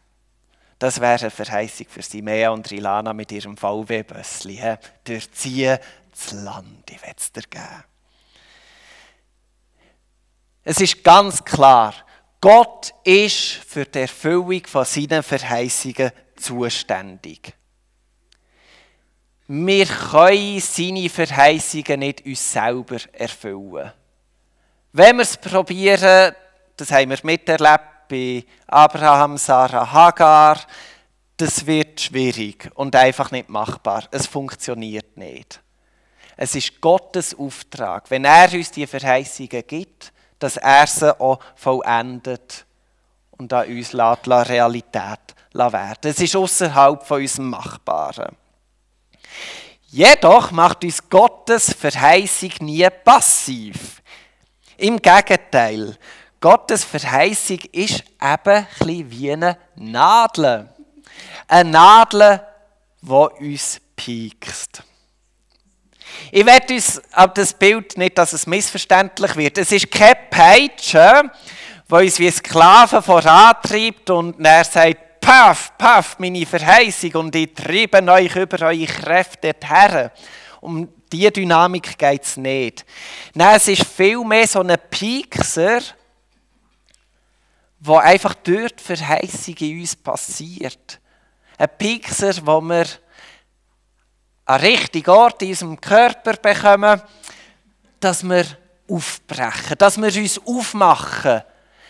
Das 0.79 1.00
wäre 1.01 1.19
eine 1.19 1.29
Verheißung 1.29 1.88
für 1.89 2.01
Simea 2.01 2.51
und 2.51 2.69
Rilana 2.69 3.12
mit 3.12 3.31
ihrem 3.31 3.57
VW-Bössli. 3.57 4.77
Durchziehen 5.03 5.79
das 6.15 6.31
Land. 6.31 6.89
Ich 6.89 7.01
will 7.01 7.13
es 7.17 7.31
dir 7.31 7.43
geben. 7.43 7.84
Es 10.63 10.81
ist 10.81 11.03
ganz 11.03 11.43
klar, 11.43 11.93
Gott 12.41 12.93
ist 13.03 13.53
für 13.67 13.86
die 13.86 14.00
Erfüllung 14.00 14.65
von 14.65 14.86
seinen 14.86 15.24
Verheißungen 15.24 16.12
zuständig. 16.36 17.53
Wir 19.48 19.86
können 19.86 20.60
seine 20.60 21.10
Verheißungen 21.10 22.00
nicht 22.00 22.25
uns 22.25 22.51
selber 22.51 22.98
erfüllen. 23.13 23.91
Wenn 24.91 25.17
wir 25.17 25.24
es 25.24 25.38
probieren, 25.38 26.34
das 26.77 26.91
haben 26.91 27.12
wir 27.12 27.19
miterlebt 27.22 28.07
bei 28.10 28.43
Abraham, 28.67 29.38
Sarah, 29.38 29.91
Hagar, 29.91 30.60
das 31.38 31.65
wird 31.65 32.01
schwierig 32.01 32.72
und 32.75 32.95
einfach 32.95 33.29
nicht 33.29 33.50
machbar. 33.50 34.07
Es 34.12 34.25
funktioniert 34.25 35.17
nicht. 35.17 35.62
Es 36.38 36.56
ist 36.56 36.82
Gottes 36.82 37.38
Auftrag, 37.38 38.10
wenn 38.10 38.25
er 38.25 38.51
uns 38.54 38.72
die 38.72 38.88
Verheißungen 38.88 39.63
gibt, 39.65 40.12
dass 40.39 40.58
er 40.58 40.86
sie 40.88 41.20
auch 41.20 41.39
vollendet 41.56 42.65
und 43.32 43.51
an 43.54 43.68
uns 43.68 43.94
Realität 43.94 45.36
werden 45.54 46.10
Es 46.10 46.20
ist 46.20 46.36
außerhalb 46.36 47.04
von 47.04 47.22
unserem 47.22 47.50
Machbaren. 47.50 48.36
Jedoch 49.88 50.51
macht 50.51 50.84
uns 50.84 51.10
Gottes 51.10 51.74
Verheißung 51.74 52.51
nie 52.60 52.88
passiv. 52.89 54.01
Im 54.77 55.01
Gegenteil, 55.01 55.98
Gottes 56.42 56.84
Verheißung 56.84 57.60
ist 57.72 58.04
eben 58.22 58.68
ein 58.80 59.10
wie 59.10 59.32
eine 59.32 59.58
Nadel. 59.75 60.70
Eine 61.48 61.70
Nadel, 61.70 62.42
die 63.01 63.08
uns 63.10 63.80
piekst. 63.96 64.84
Ich 66.31 66.45
werde 66.45 66.74
uns 66.74 67.01
ab 67.12 67.36
das 67.36 67.53
Bild 67.53 67.98
nicht, 67.98 68.17
dass 68.17 68.34
es 68.34 68.48
missverständlich 68.48 69.36
wird. 69.36 69.57
Es 69.57 69.72
ist 69.72 69.91
keine 69.91 70.17
Peitsche, 70.29 71.24
die 71.89 71.93
uns 71.93 72.19
wie 72.19 72.31
Sklaven 72.31 73.01
vorantreibt 73.01 74.10
und 74.10 74.43
er 74.45 74.63
sagt, 74.63 75.19
paff, 75.22 75.75
paff, 75.77 76.19
meine 76.19 76.45
Verheißung 76.45 77.13
und 77.15 77.36
ich 77.36 77.53
treibe 77.53 78.01
euch 78.12 78.36
über 78.36 78.67
eure 78.67 78.86
Kräfte 78.86 79.55
her. 79.63 80.12
Um 80.62 80.88
diese 81.12 81.31
Dynamik 81.31 81.98
geht 81.98 82.24
es 82.24 82.38
nicht. 82.38 82.86
Nein, 83.34 83.55
es 83.55 83.67
ist 83.67 83.86
vielmehr 83.86 84.48
so 84.48 84.62
ein 84.62 84.77
Piekser, 84.89 85.81
wo 87.79 87.98
einfach 87.98 88.34
durch 88.36 88.72
die 88.74 88.84
Verheißung 88.84 89.55
in 89.60 89.79
uns 89.79 89.95
passiert. 89.95 91.00
Ein 91.57 91.69
Piekser, 91.77 92.34
wo 92.45 92.60
wir 92.62 92.86
an 94.46 94.60
richtigen 94.62 95.10
Ort 95.10 95.42
in 95.42 95.50
unserem 95.50 95.82
Körper 95.82 96.34
bekommen, 96.34 97.02
dass 98.00 98.24
wir 98.24 98.46
aufbrechen, 98.90 99.78
dass 99.78 99.98
wir 99.98 100.22
uns 100.22 100.40
aufmachen, 100.46 101.42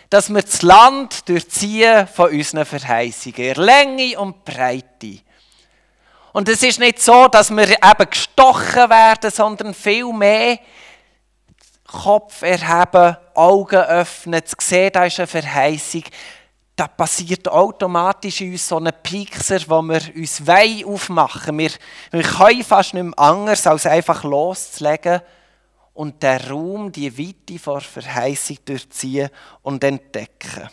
dass 0.08 0.30
wir 0.32 0.42
das 0.42 0.62
Land 0.62 1.28
durchziehen 1.28 2.06
von 2.06 2.30
unseren 2.30 2.64
Verheißungen, 2.64 3.54
Länge 3.56 4.18
und 4.18 4.44
Breite. 4.44 5.18
Und 6.32 6.48
es 6.48 6.62
ist 6.62 6.78
nicht 6.78 7.02
so, 7.02 7.28
dass 7.28 7.50
wir 7.50 7.68
eben 7.68 8.10
gestochen 8.10 8.90
werden, 8.90 9.30
sondern 9.30 9.74
vielmehr 9.74 10.58
Kopf 11.86 12.42
erheben, 12.42 13.16
Augen 13.34 13.76
öffnen, 13.76 14.44
zu 14.44 14.56
sehen, 14.60 14.90
da 14.92 15.04
ist 15.04 15.18
eine 15.18 15.26
Verheißung, 15.26 16.02
da 16.76 16.86
passiert 16.86 17.48
automatisch 17.48 18.42
in 18.42 18.52
uns 18.52 18.68
so 18.68 18.78
ein 18.78 18.92
Pixer, 19.02 19.60
wo 19.66 19.80
wir 19.80 20.14
uns 20.14 20.46
Weih 20.46 20.84
aufmachen. 20.84 21.56
Wir, 21.58 21.70
wir 22.10 22.22
können 22.22 22.62
fast 22.62 22.92
nicht 22.92 23.02
mehr 23.02 23.18
anders, 23.18 23.66
als 23.66 23.86
einfach 23.86 24.22
loszulegen 24.22 25.22
und 25.94 26.22
den 26.22 26.36
Raum, 26.42 26.92
die 26.92 27.16
Weite 27.18 27.58
vor 27.58 27.80
Verheißung 27.80 28.58
durchziehen 28.66 29.30
und 29.62 29.82
entdecken. 29.82 30.68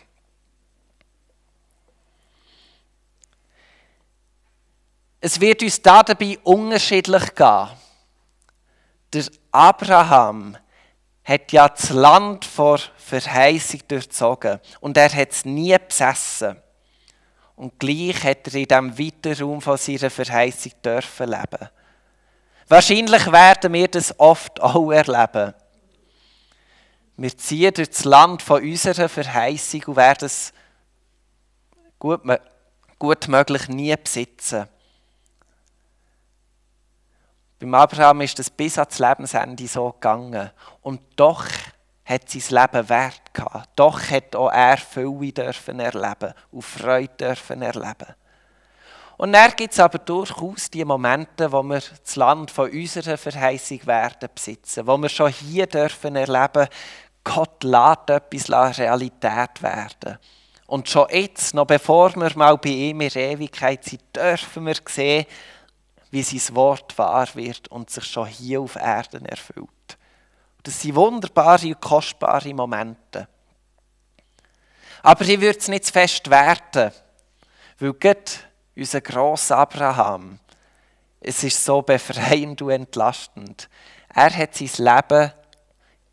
Es 5.22 5.40
wird 5.40 5.64
uns 5.64 5.82
dabei 5.82 6.38
unterschiedlich 6.44 7.34
gehen. 7.34 7.70
Der 9.14 9.24
Abraham 9.54 10.58
hat 11.24 11.52
ja 11.54 11.70
das 11.70 11.92
Land 11.92 12.44
vor 12.44 12.78
Verheißung 13.04 13.82
durchzogen 13.88 14.60
und 14.80 14.98
er 14.98 15.14
hat 15.14 15.32
es 15.32 15.46
nie 15.46 15.76
besessen. 15.78 16.58
Und 17.56 17.80
gleich 17.80 18.24
hat 18.24 18.48
er 18.48 18.56
in 18.56 18.68
diesem 18.68 18.98
weiten 18.98 19.44
Raum 19.44 19.62
von 19.62 19.78
seiner 19.78 20.10
Verheißung 20.10 20.72
dürfen 20.84 21.30
leben. 21.30 21.70
Wahrscheinlich 22.68 23.32
werden 23.32 23.74
wir 23.74 23.88
das 23.88 24.18
oft 24.20 24.62
auch 24.62 24.92
erleben. 24.92 25.54
Wir 27.16 27.38
ziehen 27.38 27.74
durch 27.74 27.90
das 27.90 28.06
Land 28.06 28.42
von 28.42 28.64
unserer 28.64 29.08
Verheißung 29.08 29.84
und 29.84 29.96
werden 29.96 30.26
es 30.26 30.52
gut, 32.00 32.22
gut 32.98 33.28
möglich 33.28 33.68
nie 33.68 33.96
besitzen. 33.96 34.68
Beim 37.60 37.76
Abraham 37.76 38.22
ist 38.22 38.40
das 38.40 38.50
bis 38.50 38.78
ans 38.78 39.00
Lebensende 39.00 39.68
so 39.68 39.92
gegangen. 39.92 40.50
Und 40.82 41.02
doch 41.16 41.46
hat 42.06 42.30
sein 42.30 42.62
Leben 42.62 42.90
Wert 42.90 43.34
gehabt. 43.34 43.70
Doch 43.76 44.02
hat 44.10 44.36
auch 44.36 44.52
er 44.52 44.78
Fülle 44.78 45.32
dürfen 45.32 45.80
erleben 45.80 46.34
und 46.52 46.64
Freude 46.64 47.14
dürfen 47.18 47.62
erleben. 47.62 48.16
Und 49.18 49.34
dann 49.34 49.52
gibt 49.56 49.74
es 49.74 49.80
aber 49.80 50.00
durchaus 50.00 50.70
die 50.70 50.84
Momente, 50.84 51.52
wo 51.52 51.62
wir 51.64 51.82
das 52.04 52.16
Land 52.16 52.52
von 52.52 52.70
unserer 52.70 53.18
Verheißung 53.18 53.86
werden 53.86 54.30
besitzen, 54.34 54.88
wo 54.88 54.98
wir 54.98 55.10
schon 55.10 55.32
hier 55.32 55.68
dürfen 55.68 56.16
erleben, 56.16 56.68
Gott 57.24 57.64
lässt 57.64 58.10
etwas 58.10 58.80
Realität 58.80 59.62
werden. 59.62 60.18
Und 60.68 60.90
schon 60.90 61.08
jetzt, 61.10 61.54
noch 61.54 61.66
bevor 61.66 62.16
wir 62.16 62.32
mal 62.36 62.58
bei 62.58 62.70
ihm 62.70 63.02
in 63.02 63.12
Ewigkeit 63.12 63.84
sind, 63.84 64.02
dürfen 64.16 64.66
wir 64.66 64.76
sehen, 64.90 65.26
wie 66.12 66.24
sein 66.24 66.56
Wort 66.56 66.98
wahr 66.98 67.28
wird 67.34 67.68
und 67.70 67.90
sich 67.90 68.06
schon 68.06 68.28
hier 68.28 68.62
auf 68.62 68.76
Erden 68.76 69.26
erfüllt. 69.26 69.98
Das 70.64 70.82
sind 70.82 70.96
wunderbare 70.96 71.68
und 71.68 71.82
kostbare 71.82 72.54
Momente. 72.54 73.28
Aber 75.02 75.26
ich 75.26 75.42
würde 75.42 75.60
es 75.60 75.68
nicht 75.68 75.86
zu 75.86 75.94
fest 75.94 76.30
werten, 76.30 76.92
weil 77.80 77.94
Gott, 77.94 78.40
unser 78.76 79.02
grosser 79.02 79.58
Abraham, 79.58 80.40
es 81.20 81.44
ist 81.44 81.64
so 81.64 81.82
befreiend 81.82 82.62
und 82.62 82.72
entlastend. 82.72 83.70
Er 84.14 84.36
hat 84.36 84.56
sein 84.56 84.70
Leben 84.78 85.32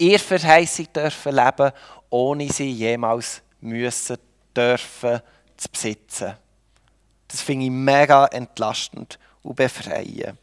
ihr 0.00 0.18
Verheißung 0.18 0.92
dürfen 0.92 1.34
leben, 1.34 1.72
ohne 2.08 2.50
sie 2.50 2.70
jemals 2.70 3.42
müssen 3.60 4.16
dürfen 4.56 5.20
zu 5.56 5.68
besitzen. 5.68 6.36
Das 7.28 7.42
finde 7.42 7.66
ich 7.66 7.70
mega 7.70 8.26
entlastend 8.26 9.18
und 9.42 9.56
befreien. 9.56 10.38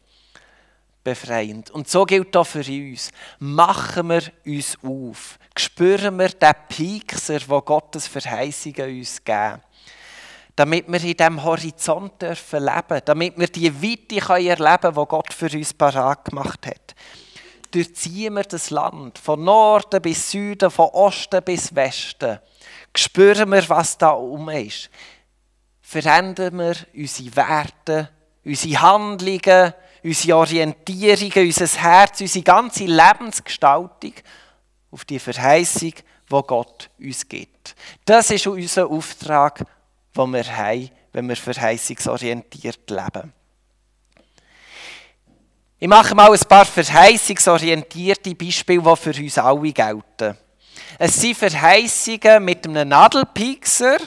Befreiend. 1.04 1.70
Und 1.70 1.88
so 1.88 2.04
gilt 2.04 2.36
auch 2.36 2.44
für 2.44 2.64
uns. 2.66 3.10
Machen 3.38 4.08
wir 4.08 4.22
uns 4.44 4.76
auf. 4.82 5.38
Spüren 5.56 6.18
wir 6.18 6.28
den 6.28 6.52
Piekser, 6.68 7.38
wo 7.46 7.60
Gottes 7.60 8.06
Verheißungen 8.08 8.98
uns 8.98 9.22
geben. 9.24 9.62
Damit 10.56 10.88
wir 10.88 11.02
in 11.02 11.16
diesem 11.16 11.42
Horizont 11.42 12.20
dürfen 12.20 12.64
leben 12.64 13.00
Damit 13.04 13.38
wir 13.38 13.46
die 13.46 13.72
Weite 13.82 14.32
erleben 14.32 14.80
können, 14.80 14.94
die 14.94 15.06
Gott 15.06 15.32
für 15.32 15.56
uns 15.56 15.72
parat 15.72 16.24
gemacht 16.24 16.66
hat. 16.66 16.94
Durchziehen 17.70 18.34
wir 18.34 18.42
das 18.42 18.70
Land. 18.70 19.18
Von 19.18 19.44
Norden 19.44 20.02
bis 20.02 20.30
Süden, 20.30 20.70
von 20.70 20.88
Osten 20.88 21.42
bis 21.44 21.74
Westen. 21.74 22.38
Spüren 22.96 23.50
wir, 23.50 23.68
was 23.68 23.96
da 23.96 24.10
um 24.10 24.48
ist. 24.48 24.90
Verändern 25.80 26.58
wir 26.58 26.76
unsere 26.94 27.36
Werte 27.36 28.10
unsere 28.48 28.80
Handlungen, 28.80 29.74
unsere 30.02 30.36
Orientierungen, 30.36 31.46
unser 31.46 31.66
Herz, 31.66 32.20
unsere 32.20 32.44
ganze 32.44 32.84
Lebensgestaltung 32.84 34.14
auf 34.90 35.04
die 35.04 35.18
Verheißung, 35.18 35.92
die 36.30 36.42
Gott 36.46 36.90
uns 36.98 37.28
gibt. 37.28 37.74
Das 38.04 38.30
ist 38.30 38.46
unser 38.46 38.88
Auftrag, 38.88 39.64
den 40.16 40.30
wir 40.30 40.56
haben, 40.56 40.90
wenn 41.12 41.28
wir 41.28 41.36
verheißungsorientiert 41.36 42.90
leben. 42.90 43.32
Ich 45.80 45.88
mache 45.88 46.14
mal 46.14 46.32
ein 46.32 46.48
paar 46.48 46.64
verheißungsorientierte 46.64 48.34
Beispiele, 48.34 48.82
die 48.82 48.96
für 48.96 49.22
uns 49.22 49.38
alle 49.38 49.72
gelten. 49.72 50.36
Es 50.98 51.14
sind 51.14 51.36
Verheißungen 51.36 52.44
mit 52.44 52.66
einem 52.66 52.88
Nadelpiekser, 52.88 53.98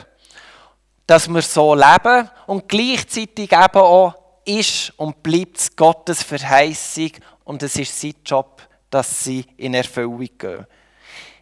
dass 1.08 1.30
wir 1.30 1.42
so 1.42 1.74
leben 1.74 2.30
und 2.48 2.68
gleichzeitig 2.68 3.52
eben 3.52 3.78
auch 3.78 4.21
ist 4.60 4.94
und 4.98 5.22
bleibt 5.24 5.76
Gottes 5.76 6.24
Verheißung 6.24 7.12
und 7.44 7.64
es 7.64 7.76
ist 7.76 8.00
sein 8.00 8.16
Job, 8.26 8.62
dass 8.90 9.24
sie 9.24 9.46
in 9.58 9.74
Erfüllung 9.74 10.28
gehen. 10.38 10.66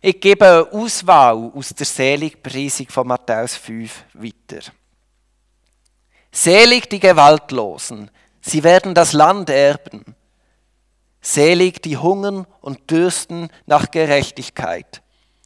Ich 0.02 0.20
gebe 0.22 0.46
eine 0.46 0.72
Auswahl 0.72 1.52
aus 1.54 1.70
der 1.70 1.86
Seligpreisung 1.86 2.88
von 2.88 3.08
Matthäus 3.08 3.56
5 3.56 4.06
weiter. 4.14 4.72
Selig 6.32 6.90
die 6.90 7.00
Gewaltlosen, 7.00 8.10
sie 8.40 8.64
werden 8.64 8.94
das 8.94 9.14
Land 9.14 9.50
erben. 9.50 10.16
Selig 11.22 11.82
die 11.82 11.98
hungern 11.98 12.48
und 12.62 12.90
dürsten 12.90 13.50
nach 13.66 13.92
Gerechtigkeit. 13.92 15.02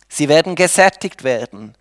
Sie 0.08 0.30
werden 0.30 0.56
gesättigt 0.56 1.24
werden. 1.24 1.76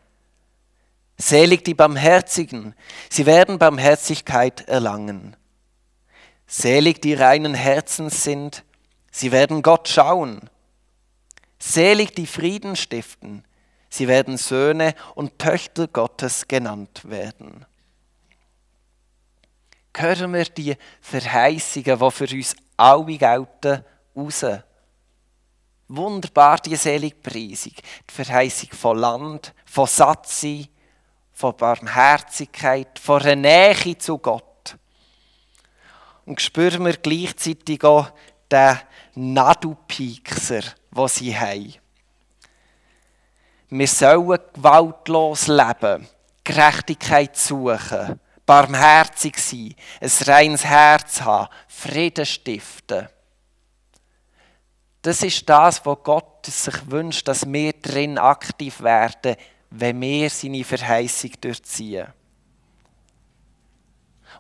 Selig 1.19 1.65
die 1.65 1.75
Barmherzigen, 1.75 2.75
sie 3.11 3.27
werden 3.27 3.59
Barmherzigkeit 3.59 4.67
erlangen. 4.67 5.37
Selig 6.55 7.01
die 7.01 7.15
reinen 7.15 7.55
Herzens 7.55 8.25
sind, 8.25 8.63
sie 9.11 9.33
werden 9.33 9.63
Gott 9.63 9.89
schauen. 9.89 10.51
Selig 11.59 12.15
die 12.15 12.27
Frieden 12.27 12.77
stiften, 12.77 13.43
sie 13.89 14.07
werden 14.07 14.37
Söhne 14.37 14.95
und 15.15 15.39
Töchter 15.39 15.89
Gottes 15.89 16.47
genannt 16.47 17.09
werden. 17.09 17.65
Hören 19.97 20.35
wir 20.35 20.45
die 20.45 20.77
Verheißungen, 21.01 21.99
die 21.99 22.11
für 22.11 22.37
uns 22.37 22.55
alle 22.77 23.17
gelten, 23.17 23.85
raus. 24.15 24.45
Wunderbar 25.89 26.59
die 26.59 26.77
Seligpreisung, 26.77 27.73
die 28.11 28.15
Verheißung 28.15 28.69
von 28.73 28.99
Land, 28.99 29.55
von 29.65 29.87
Satzsein, 29.87 30.69
von 31.33 31.57
Barmherzigkeit, 31.57 32.99
von 32.99 33.23
einer 33.23 33.37
Nähe 33.37 33.97
zu 33.97 34.19
Gott. 34.19 34.52
Und 36.25 36.41
spüren 36.41 36.85
wir 36.85 36.97
gleichzeitig 36.97 37.83
auch 37.85 38.11
den 38.51 38.79
Nadelpiekser, 39.15 40.61
den 40.91 41.09
sie 41.09 41.37
haben. 41.37 41.75
Wir 43.71 43.89
sollen 43.89 44.39
gewaltlos 44.53 45.47
leben, 45.47 46.07
Gerechtigkeit 46.45 47.37
suchen, 47.37 48.21
barmherzig 48.45 49.39
sein, 49.39 49.75
ein 50.01 50.11
reines 50.27 50.65
Herz 50.65 51.23
haben, 51.23 51.49
Frieden 51.69 52.27
stiften. 52.27 53.09
Das 55.01 55.23
ist 55.23 55.49
das, 55.49 55.85
was 55.85 55.99
Gott 56.05 56.47
sich 56.47 56.91
wünscht, 56.91 57.27
dass 57.27 57.51
wir 57.51 57.73
drin 57.73 58.19
aktiv 58.19 58.83
werden, 58.83 59.37
wenn 59.71 60.01
wir 60.01 60.31
seine 60.31 60.65
Verheißung 60.65 61.33
durchziehen. 61.41 62.07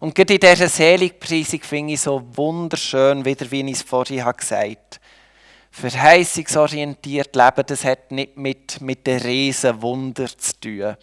Und 0.02 0.16
gerade 0.16 0.34
in 0.34 0.40
dieser 0.40 0.68
Seligpreisung 0.68 1.60
finde 1.60 1.92
ich 1.92 2.00
so 2.00 2.20
wunderschön, 2.34 3.24
wieder 3.24 3.48
wie 3.52 3.60
ich 3.70 3.76
es 3.76 3.82
vorhin 3.82 4.24
gesagt 4.36 4.50
habe. 4.50 4.76
Verheißungsorientiert 5.70 7.36
leben, 7.36 7.62
das 7.64 7.84
hat 7.84 8.10
nicht 8.10 8.36
mit, 8.36 8.80
mit 8.80 9.06
den 9.06 9.20
Riesenwunder 9.20 10.26
zu 10.26 10.60
tun, 10.60 10.96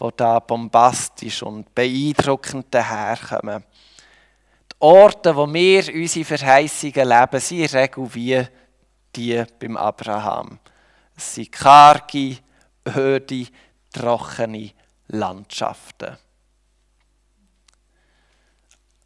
die 0.00 0.08
da 0.16 0.40
bombastisch 0.40 1.44
und 1.44 1.72
beeindruckend 1.72 2.66
daherkommen. 2.68 3.62
Die 4.72 4.76
Orte, 4.80 5.36
wo 5.36 5.46
wir 5.54 5.94
unsere 5.94 6.24
Verheißungen 6.24 7.08
leben, 7.08 7.40
sind 7.40 7.60
in 7.60 7.78
Regel 7.78 8.12
wie 8.12 8.44
die 9.14 9.44
beim 9.60 9.76
Abraham. 9.76 10.58
Es 11.16 11.36
sind 11.36 11.52
karge, 11.52 12.38
öde, 12.88 13.46
trockene 13.92 14.72
Landschaften. 15.06 16.18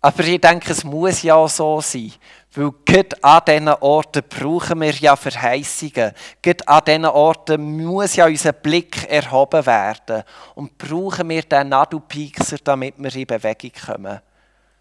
Aber 0.03 0.25
ich 0.25 0.41
denke, 0.41 0.73
es 0.73 0.83
muss 0.83 1.23
ja 1.23 1.47
so 1.47 1.81
sein. 1.81 2.13
Weil 2.55 2.71
gerade 2.85 3.23
an 3.23 3.43
diesen 3.47 3.69
Orten 3.69 4.23
brauchen 4.29 4.81
wir 4.81 4.93
ja 4.93 5.15
Verheißungen. 5.15 6.13
Gerade 6.41 6.69
an 6.69 6.85
diesen 6.87 7.05
Orten 7.05 7.85
muss 7.85 8.17
ja 8.17 8.27
unser 8.27 8.53
Blick 8.53 9.09
erhoben 9.11 9.65
werden. 9.67 10.25
Und 10.55 10.79
brauchen 10.79 11.29
wir 11.29 11.43
den 11.43 11.69
Nadelpiekser, 11.69 12.57
damit 12.65 12.95
wir 12.97 13.15
in 13.15 13.27
Bewegung 13.27 13.73
kommen. 13.87 14.21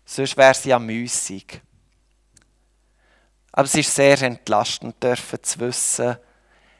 Sonst 0.06 0.38
wäre 0.38 0.52
es 0.52 0.64
ja 0.64 0.80
müßig. 0.80 1.62
Aber 3.52 3.66
es 3.66 3.76
ist 3.76 3.94
sehr 3.94 4.22
entlastend, 4.22 5.04
dürfen 5.04 5.44
zu 5.44 5.60
wissen, 5.60 6.18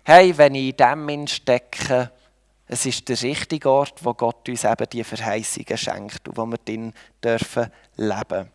hey, 0.04 0.36
wenn 0.38 0.56
ich 0.56 0.80
in 0.80 1.08
dem 1.08 1.28
stecke, 1.28 2.12
es 2.72 2.86
ist 2.86 3.10
der 3.10 3.20
richtige 3.24 3.68
Ort, 3.68 4.06
wo 4.06 4.14
Gott 4.14 4.48
uns 4.48 4.64
eben 4.64 4.90
die 4.92 5.04
Verheißungen 5.04 5.76
schenkt 5.76 6.28
und 6.28 6.38
wo 6.38 6.46
wir 6.46 6.60
drin 6.60 6.94
dürfen 7.22 7.72
leben. 7.96 8.52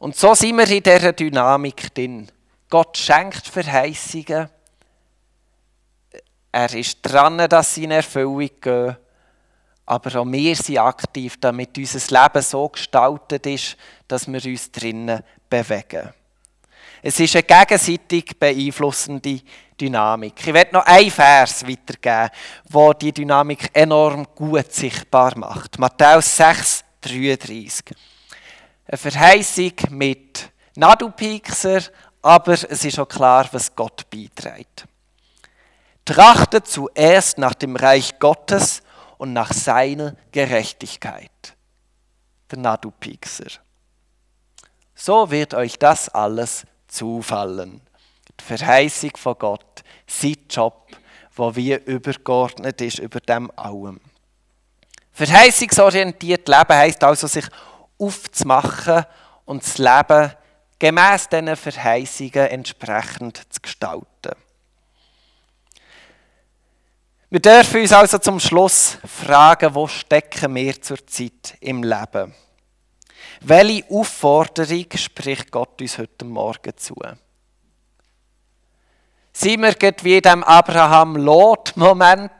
Und 0.00 0.16
so 0.16 0.34
sind 0.34 0.56
wir 0.56 0.68
in 0.68 0.82
dieser 0.82 1.12
Dynamik 1.12 1.94
drin. 1.94 2.28
Gott 2.68 2.98
schenkt 2.98 3.46
Verheißungen. 3.46 4.48
Er 6.50 6.74
ist 6.74 6.98
dran, 7.02 7.48
dass 7.48 7.76
sie 7.76 7.84
in 7.84 7.92
Erfüllung 7.92 8.50
gehen. 8.60 8.96
Aber 9.86 10.20
auch 10.20 10.26
wir 10.26 10.56
sind 10.56 10.78
aktiv, 10.78 11.36
damit 11.38 11.78
unser 11.78 12.22
Leben 12.22 12.42
so 12.42 12.68
gestaltet 12.68 13.46
ist, 13.46 13.76
dass 14.08 14.26
wir 14.26 14.44
uns 14.44 14.72
drinnen 14.72 15.22
bewegen. 15.48 16.12
Es 17.02 17.20
ist 17.20 17.36
eine 17.36 17.44
gegenseitig 17.44 18.36
beeinflussende 18.36 19.40
Dynamik. 19.82 20.34
Ich 20.38 20.54
werde 20.54 20.74
noch 20.74 20.86
einen 20.86 21.10
Vers 21.10 21.66
weitergeben, 21.66 22.30
wo 22.68 22.92
die 22.92 23.12
Dynamik 23.12 23.68
enorm 23.72 24.28
gut 24.32 24.72
sichtbar 24.72 25.36
macht. 25.36 25.76
Matthäus 25.80 26.36
6, 26.36 26.84
33. 27.00 27.96
Eine 28.86 28.96
Verheißung 28.96 29.72
mit 29.90 30.50
Nadelpiekser, 30.76 31.80
aber 32.22 32.52
es 32.52 32.84
ist 32.84 32.98
auch 33.00 33.08
klar, 33.08 33.48
was 33.50 33.74
Gott 33.74 34.08
beiträgt. 34.08 34.86
Trachtet 36.04 36.68
zuerst 36.68 37.38
nach 37.38 37.54
dem 37.54 37.74
Reich 37.74 38.20
Gottes 38.20 38.82
und 39.18 39.32
nach 39.32 39.52
seiner 39.52 40.14
Gerechtigkeit. 40.30 41.56
Der 42.52 42.58
Nadelpiekser. 42.58 43.50
So 44.94 45.28
wird 45.32 45.54
euch 45.54 45.76
das 45.76 46.08
alles 46.08 46.64
zufallen. 46.86 47.80
Die 48.38 48.44
Verheißung 48.44 49.16
von 49.16 49.36
Gott, 49.38 49.71
sein 50.06 50.36
Job, 50.48 50.88
wo 51.34 51.54
wie 51.54 51.74
übergeordnet 51.74 52.80
ist 52.80 52.98
über 52.98 53.20
dem 53.20 53.50
allem. 53.56 54.00
Verheißungsorientiert 55.12 56.48
Leben 56.48 56.74
heißt 56.74 57.04
also, 57.04 57.26
sich 57.26 57.46
aufzumachen 57.98 59.04
und 59.44 59.62
das 59.62 59.78
Leben 59.78 60.32
gemäß 60.78 61.28
diesen 61.28 61.54
Verheißungen 61.54 62.48
entsprechend 62.48 63.36
zu 63.48 63.60
gestalten. 63.60 64.34
Wir 67.30 67.40
dürfen 67.40 67.80
uns 67.80 67.92
also 67.92 68.18
zum 68.18 68.38
Schluss 68.40 68.98
fragen, 69.06 69.74
wo 69.74 69.86
stecken 69.86 70.54
wir 70.54 70.82
zurzeit 70.82 71.56
im 71.60 71.82
Leben? 71.82 72.34
Welche 73.40 73.88
Aufforderung 73.90 74.86
spricht 74.96 75.50
Gott 75.50 75.80
uns 75.80 75.96
heute 75.96 76.24
Morgen 76.24 76.76
zu? 76.76 76.94
Sind 79.32 79.62
wir 79.62 79.74
wie 80.02 80.16
in 80.16 80.22
diesem 80.22 80.44
Abraham-Lot-Moment, 80.44 82.30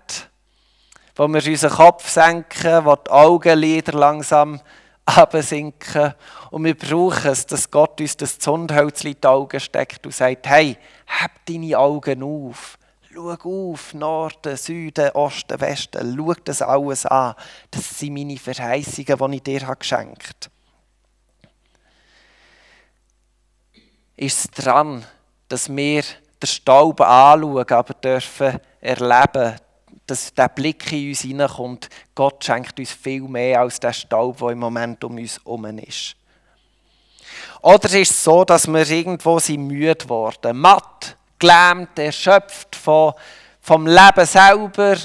wo 1.17 1.29
wir 1.29 1.47
unseren 1.47 1.71
Kopf 1.71 2.09
senken, 2.09 2.85
wo 2.85 2.97
die 2.97 3.11
Augenlider 3.11 3.93
langsam 3.93 4.61
absinken 5.07 6.15
und 6.51 6.65
wir 6.65 6.77
brauchen 6.77 7.31
es, 7.31 7.47
dass 7.47 7.71
Gott 7.71 8.01
uns 8.01 8.17
das 8.17 8.39
Zündholz 8.39 9.05
in 9.05 9.17
die 9.21 9.27
Augen 9.27 9.59
steckt 9.59 10.05
und 10.05 10.15
sagt, 10.15 10.47
hey, 10.47 10.77
hab 11.07 11.31
deine 11.47 11.79
Augen 11.79 12.23
auf. 12.23 12.79
Schau 13.13 13.31
auf, 13.33 13.95
Norden, 13.95 14.57
Süden, 14.57 15.11
Osten, 15.11 15.61
Westen. 15.61 16.17
Schau 16.17 16.35
das 16.45 16.63
alles 16.63 17.05
an. 17.07 17.35
Das 17.71 17.99
sind 17.99 18.15
meine 18.15 18.39
Verheißungen, 18.39 19.33
die 19.33 19.37
ich 19.37 19.43
dir 19.43 19.75
geschenkt 19.77 20.45
habe. 20.45 20.53
ist 24.23 24.39
es 24.39 24.65
dran, 24.65 25.05
dass 25.49 25.75
wir 25.75 26.05
den 26.43 26.47
Staub 26.47 27.01
anschauen, 27.01 27.71
aber 27.71 27.95
dürfen 27.95 28.61
erleben, 28.81 29.57
dass 30.07 30.35
der 30.35 30.49
Blick 30.49 30.91
in 30.93 31.11
uns 31.11 31.21
hineinkommt. 31.21 31.89
Gott 32.15 32.45
schenkt 32.45 32.79
uns 32.79 32.93
viel 32.93 33.23
mehr 33.23 33.61
als 33.61 33.79
der 33.81 33.93
Staub, 33.93 34.39
der 34.39 34.49
im 34.51 34.59
Moment 34.59 35.03
um 35.05 35.17
uns 35.17 35.39
herum 35.45 35.65
ist. 35.79 36.17
Oder 37.63 37.87
ist 37.87 38.11
es 38.11 38.25
so, 38.25 38.45
dass 38.45 38.67
wir 38.67 38.89
irgendwo 38.89 39.39
sind 39.39 39.67
müde 39.67 40.09
worden, 40.09 40.59
matt, 40.59 41.17
gelähmt, 41.39 41.97
erschöpft 41.99 42.75
von, 42.75 43.15
vom 43.61 43.87
Leben 43.87 44.27
selber 44.27 44.97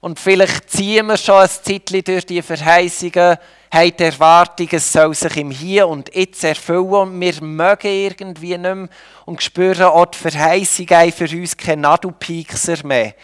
und 0.00 0.18
vielleicht 0.18 0.70
ziehen 0.70 1.06
wir 1.06 1.16
schon 1.16 1.42
ein 1.42 1.48
Zeitchen 1.48 2.02
durch 2.04 2.24
die 2.24 2.40
Verheißungen 2.40 3.36
haben 3.70 3.96
die 3.96 4.02
Erwartung, 4.02 4.68
es 4.70 4.92
soll 4.92 5.14
sich 5.14 5.36
im 5.36 5.50
Hier 5.50 5.88
und 5.88 6.14
Jetzt 6.14 6.44
erfüllen 6.44 6.86
und 6.86 7.20
wir 7.20 7.42
mögen 7.42 7.88
irgendwie 7.88 8.56
nicht 8.56 8.74
mehr 8.74 8.88
und 9.26 9.42
spüren 9.42 9.82
auch 9.84 10.06
die 10.06 10.18
Verheißung 10.18 10.86
für 11.12 11.36
uns 11.36 11.56
kein 11.56 11.80
Nadelpiekser 11.80 12.86
mehr, 12.86 13.14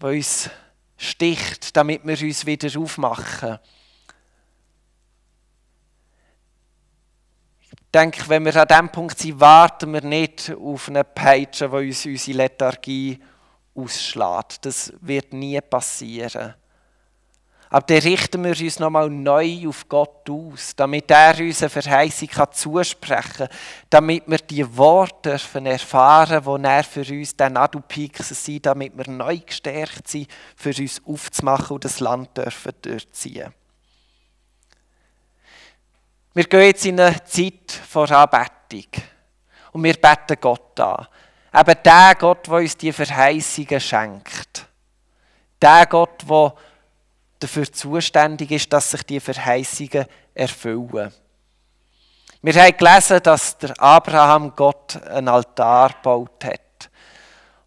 der 0.00 0.08
uns 0.10 0.50
sticht, 0.96 1.76
damit 1.76 2.06
wir 2.06 2.20
uns 2.20 2.46
wieder 2.46 2.80
aufmachen. 2.80 3.58
Ich 7.60 8.00
denke, 8.00 8.28
wenn 8.28 8.44
wir 8.44 8.56
an 8.56 8.68
diesem 8.68 8.88
Punkt 8.90 9.18
sind, 9.18 9.40
warten 9.40 9.92
wir 9.92 10.02
nicht 10.02 10.50
auf 10.50 10.88
eine 10.88 11.04
Peitsche, 11.04 11.68
die 11.68 11.88
uns 11.88 12.06
unsere 12.06 12.38
Lethargie 12.38 13.18
ausschlägt. 13.74 14.64
Das 14.64 14.92
wird 15.00 15.32
nie 15.32 15.60
passieren. 15.60 16.54
Aber 17.72 17.86
dann 17.86 18.02
richten 18.02 18.44
wir 18.44 18.50
uns 18.50 18.78
nochmal 18.78 19.08
neu 19.08 19.66
auf 19.66 19.88
Gott 19.88 20.28
aus, 20.28 20.76
damit 20.76 21.10
er 21.10 21.38
uns 21.38 21.62
eine 21.62 21.70
Verheißung 21.70 22.28
zusprechen 22.52 23.48
kann, 23.48 23.56
damit 23.88 24.24
wir 24.26 24.38
die 24.40 24.76
Worte 24.76 25.30
dürfen 25.30 25.64
erfahren, 25.64 26.44
die 26.44 26.68
er 26.68 26.84
für 26.84 27.00
uns 27.00 27.34
der 27.34 27.48
Nadelpixen 27.48 28.36
sind, 28.36 28.66
damit 28.66 28.94
wir 28.94 29.10
neu 29.10 29.38
gestärkt 29.38 30.06
sind, 30.06 30.28
für 30.54 30.74
uns 30.78 31.00
aufzumachen 31.06 31.76
und 31.76 31.84
das 31.86 32.00
Land 32.00 32.36
dürfen 32.36 32.72
durchziehen. 32.82 33.54
Wir 36.34 36.44
gehen 36.44 36.60
jetzt 36.60 36.84
in 36.84 37.00
eine 37.00 37.24
Zeit 37.24 37.72
vor 37.88 38.10
Anbetung 38.10 39.02
und 39.72 39.82
wir 39.82 39.94
beten 39.94 40.36
Gott 40.38 40.78
an. 40.78 41.06
Eben 41.58 41.82
der 41.82 42.14
Gott, 42.18 42.46
der 42.46 42.54
uns 42.54 42.76
die 42.76 42.92
Verheißungen 42.92 43.80
schenkt. 43.80 44.66
Der 45.58 45.86
Gott, 45.86 46.22
der 46.28 46.54
dafür 47.42 47.70
zuständig 47.70 48.50
ist, 48.50 48.72
dass 48.72 48.90
sich 48.90 49.02
die 49.02 49.20
Verheißungen 49.20 50.06
erfüllen. 50.34 51.12
Wir 52.42 52.54
haben 52.54 52.76
gelesen, 52.76 53.22
dass 53.22 53.56
der 53.58 53.80
Abraham 53.80 54.54
Gott 54.56 55.00
einen 55.06 55.28
Altar 55.28 55.90
gebaut 55.90 56.44
hat. 56.44 56.90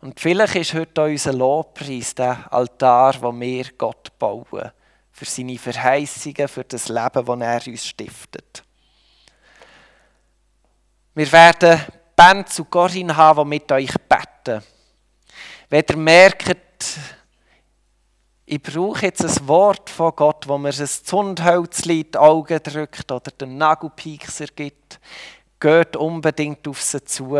Und 0.01 0.19
vielleicht 0.19 0.55
ist 0.55 0.73
heute 0.73 1.01
auch 1.01 1.07
unser 1.07 1.33
Lobpreis 1.33 2.13
der 2.13 2.51
Altar, 2.51 3.15
wo 3.21 3.31
wir 3.39 3.65
Gott 3.77 4.17
bauen. 4.19 4.71
Für 5.11 5.25
seine 5.25 5.57
Verheißungen, 5.57 6.47
für 6.47 6.65
das 6.65 6.89
Leben, 6.89 7.25
das 7.25 7.39
er 7.39 7.71
uns 7.71 7.87
stiftet. 7.87 8.63
Wir 11.13 11.31
werden 11.31 11.81
Band 12.15 12.49
zu 12.49 12.65
Corinne 12.65 13.15
haben, 13.15 13.49
die 13.49 13.55
mit 13.55 13.71
euch 13.71 13.93
beten. 14.09 14.61
Wenn 15.69 15.85
ihr 15.89 15.97
merkt, 15.97 16.57
ich 18.45 18.61
brauche 18.61 19.07
jetzt 19.07 19.25
ein 19.25 19.47
Wort 19.47 19.89
von 19.89 20.15
Gott, 20.15 20.47
wo 20.47 20.57
mir 20.57 20.69
ein 20.69 20.87
Zündhölzchen 20.87 21.91
in 21.91 22.11
die 22.11 22.17
Augen 22.17 22.59
drückt 22.61 23.11
oder 23.11 23.31
den 23.31 23.57
Nagelpiekser 23.57 24.45
gibt, 24.55 24.99
geht 25.59 25.95
unbedingt 25.95 26.67
auf 26.67 26.81
sie 26.81 27.03
zu 27.03 27.39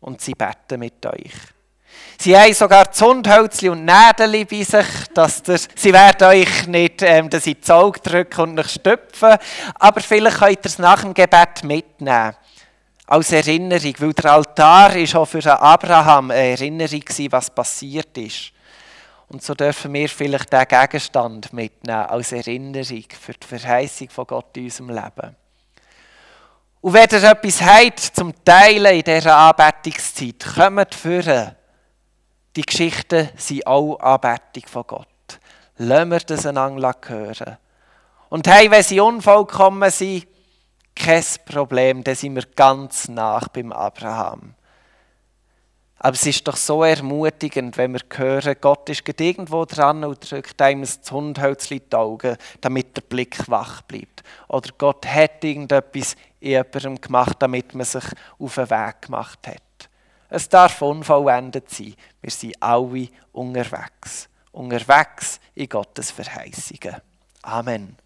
und 0.00 0.20
sie 0.20 0.34
beten 0.34 0.80
mit 0.80 1.06
euch. 1.06 1.32
Sie 2.18 2.36
haben 2.36 2.54
sogar 2.54 2.90
Zündhölzchen 2.90 3.70
und 3.70 3.84
Nägel 3.84 4.44
bei 4.46 4.64
sich, 4.64 4.86
dass 5.14 5.42
der, 5.42 5.60
sie 5.76 5.92
werden 5.92 6.26
euch 6.26 6.66
nicht 6.66 7.02
ähm, 7.02 7.30
das 7.30 7.46
ins 7.46 7.70
Auge 7.70 8.00
drücken 8.00 8.40
und 8.40 8.54
nicht 8.54 8.70
stüpfen, 8.70 9.36
aber 9.74 10.00
vielleicht 10.00 10.38
könnt 10.38 10.58
ihr 10.64 10.66
es 10.66 10.78
nach 10.78 11.02
dem 11.02 11.14
Gebet 11.14 11.62
mitnehmen. 11.62 12.34
Als 13.06 13.30
Erinnerung, 13.30 13.94
weil 13.98 14.12
der 14.14 14.32
Altar 14.32 14.96
ist 14.96 15.14
auch 15.14 15.26
für 15.26 15.60
Abraham 15.60 16.30
eine 16.30 16.52
Erinnerung 16.52 17.02
was 17.30 17.50
passiert 17.50 18.16
ist. 18.16 18.52
Und 19.32 19.42
so 19.42 19.54
dürfen 19.54 19.94
wir 19.94 20.10
vielleicht 20.10 20.52
diesen 20.52 20.68
Gegenstand 20.68 21.52
mitnehmen 21.54 22.04
als 22.04 22.32
Erinnerung 22.32 23.04
für 23.18 23.32
die 23.32 23.46
Verheißung 23.46 24.10
von 24.10 24.26
Gott 24.26 24.54
in 24.58 24.64
unserem 24.64 24.90
Leben. 24.90 25.36
Und 26.82 26.92
wenn 26.92 27.08
ihr 27.10 27.22
etwas 27.22 27.62
habt 27.62 28.00
zum 28.00 28.34
Teilen 28.44 28.94
in 28.94 29.02
dieser 29.02 29.34
Anbetungszeit, 29.34 30.44
kommt 30.54 30.94
führen. 30.94 31.56
Die 32.54 32.62
Geschichten 32.62 33.30
sind 33.36 33.66
auch 33.66 33.98
Anbetung 34.00 34.68
von 34.68 34.86
Gott. 34.86 35.08
Lassen 35.78 36.10
wir 36.10 36.18
das 36.18 36.44
einander 36.44 36.94
hören. 37.06 37.56
Und 38.28 38.46
hey, 38.48 38.70
wenn 38.70 38.82
sie 38.82 39.00
unvollkommen 39.00 39.90
sind, 39.90 40.26
kein 40.94 41.24
Problem, 41.46 42.04
dann 42.04 42.16
sind 42.16 42.34
wir 42.34 42.44
ganz 42.54 43.08
nach 43.08 43.48
beim 43.48 43.72
Abraham. 43.72 44.54
Aber 46.04 46.14
es 46.14 46.26
ist 46.26 46.48
doch 46.48 46.56
so 46.56 46.82
ermutigend, 46.82 47.76
wenn 47.76 47.92
wir 47.92 48.00
hören, 48.16 48.56
Gott 48.60 48.88
ist 48.88 49.04
irgendwo 49.20 49.64
dran 49.64 50.02
und 50.02 50.28
drückt 50.28 50.60
einem 50.60 50.80
das 50.80 50.98
Hundhölzchen 51.08 51.78
in 51.78 51.84
die 51.88 51.96
Augen, 51.96 52.36
damit 52.60 52.96
der 52.96 53.02
Blick 53.02 53.48
wach 53.48 53.82
bleibt. 53.82 54.24
Oder 54.48 54.70
Gott 54.76 55.06
hat 55.06 55.44
irgendetwas 55.44 56.16
in 56.40 56.50
jemandem 56.50 57.00
gemacht, 57.00 57.36
damit 57.38 57.72
man 57.76 57.86
sich 57.86 58.02
auf 58.40 58.56
den 58.56 58.68
Weg 58.68 59.02
gemacht 59.02 59.46
hat. 59.46 59.88
Es 60.28 60.48
darf 60.48 60.82
unvollendet 60.82 61.70
sein. 61.70 61.94
Wir 62.20 62.30
sind 62.32 62.60
alle 62.60 63.06
unterwegs. 63.30 64.28
Unterwegs 64.50 65.38
in 65.54 65.68
Gottes 65.68 66.10
Verheißungen. 66.10 66.96
Amen. 67.42 67.96